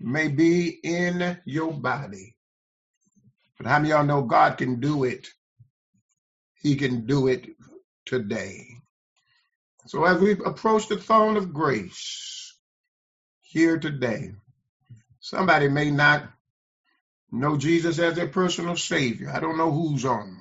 may 0.00 0.28
be 0.28 0.68
in 0.68 1.38
your 1.44 1.72
body. 1.72 2.36
But 3.58 3.66
how 3.66 3.78
many 3.78 3.90
y'all 3.90 4.04
know 4.04 4.22
God 4.22 4.58
can 4.58 4.80
do 4.80 5.04
it? 5.04 5.28
He 6.60 6.76
can 6.76 7.06
do 7.06 7.28
it 7.28 7.46
today. 8.06 8.66
So 9.86 10.04
as 10.04 10.20
we 10.20 10.32
approach 10.32 10.88
the 10.88 10.96
throne 10.96 11.36
of 11.36 11.52
grace 11.52 12.56
here 13.42 13.78
today, 13.78 14.32
somebody 15.20 15.68
may 15.68 15.90
not 15.90 16.24
know 17.30 17.56
Jesus 17.56 17.98
as 17.98 18.14
their 18.14 18.28
personal 18.28 18.76
savior. 18.76 19.30
I 19.30 19.40
don't 19.40 19.58
know 19.58 19.70
who's 19.70 20.04
on. 20.04 20.38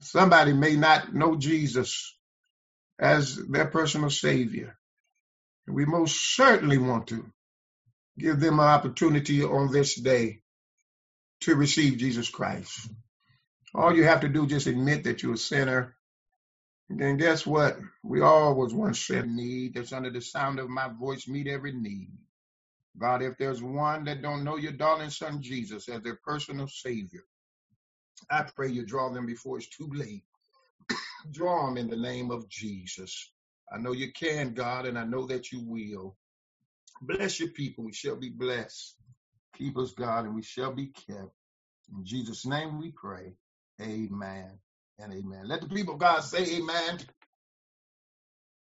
Somebody 0.00 0.52
may 0.52 0.76
not 0.76 1.14
know 1.14 1.36
Jesus 1.36 2.16
as 2.98 3.36
their 3.36 3.66
personal 3.66 4.10
savior. 4.10 4.76
We 5.66 5.86
most 5.86 6.34
certainly 6.36 6.78
want 6.78 7.08
to 7.08 7.24
give 8.18 8.40
them 8.40 8.60
an 8.60 8.66
opportunity 8.66 9.42
on 9.44 9.72
this 9.72 9.96
day 9.96 10.40
to 11.42 11.54
receive 11.56 11.98
Jesus 11.98 12.28
Christ. 12.30 12.90
All 13.74 13.94
you 13.94 14.04
have 14.04 14.20
to 14.22 14.28
do 14.30 14.44
is 14.46 14.50
just 14.52 14.68
admit 14.68 15.04
that 15.04 15.22
you're 15.22 15.34
a 15.34 15.38
sinner. 15.38 15.96
And 16.90 17.00
then 17.00 17.18
guess 17.18 17.46
what? 17.46 17.78
We 18.04 18.22
all 18.22 18.54
was 18.54 18.74
once 18.74 19.00
said 19.00 19.28
need 19.28 19.74
that's 19.74 19.92
under 19.92 20.10
the 20.10 20.22
sound 20.22 20.58
of 20.60 20.70
my 20.70 20.88
voice 20.88 21.28
meet 21.28 21.48
every 21.48 21.72
need. 21.72 22.10
God, 23.00 23.22
if 23.22 23.38
there's 23.38 23.62
one 23.62 24.04
that 24.04 24.22
don't 24.22 24.44
know 24.44 24.56
your 24.56 24.72
darling 24.72 25.10
son 25.10 25.42
Jesus 25.42 25.88
as 25.88 26.02
their 26.02 26.18
personal 26.24 26.68
savior, 26.68 27.24
I 28.30 28.44
pray 28.56 28.70
you 28.70 28.86
draw 28.86 29.10
them 29.12 29.26
before 29.26 29.58
it's 29.58 29.68
too 29.68 29.90
late. 29.92 30.24
draw 31.32 31.66
them 31.66 31.78
in 31.78 31.88
the 31.90 31.96
name 31.96 32.30
of 32.30 32.48
Jesus. 32.48 33.32
I 33.72 33.78
know 33.78 33.92
you 33.92 34.12
can, 34.12 34.54
God, 34.54 34.86
and 34.86 34.98
I 34.98 35.04
know 35.04 35.26
that 35.26 35.52
you 35.52 35.62
will. 35.66 36.16
Bless 37.02 37.40
your 37.40 37.50
people. 37.50 37.84
We 37.84 37.92
shall 37.92 38.16
be 38.16 38.30
blessed. 38.30 38.96
Keep 39.56 39.78
us, 39.78 39.92
God, 39.92 40.26
and 40.26 40.34
we 40.34 40.42
shall 40.42 40.72
be 40.74 40.88
kept. 40.88 41.30
In 41.96 42.04
Jesus' 42.04 42.46
name 42.46 42.78
we 42.80 42.92
pray. 42.92 43.34
Amen 43.80 44.58
and 44.98 45.12
amen. 45.12 45.48
Let 45.48 45.62
the 45.62 45.68
people 45.68 45.94
of 45.94 46.00
God 46.00 46.20
say 46.20 46.56
amen. 46.58 47.00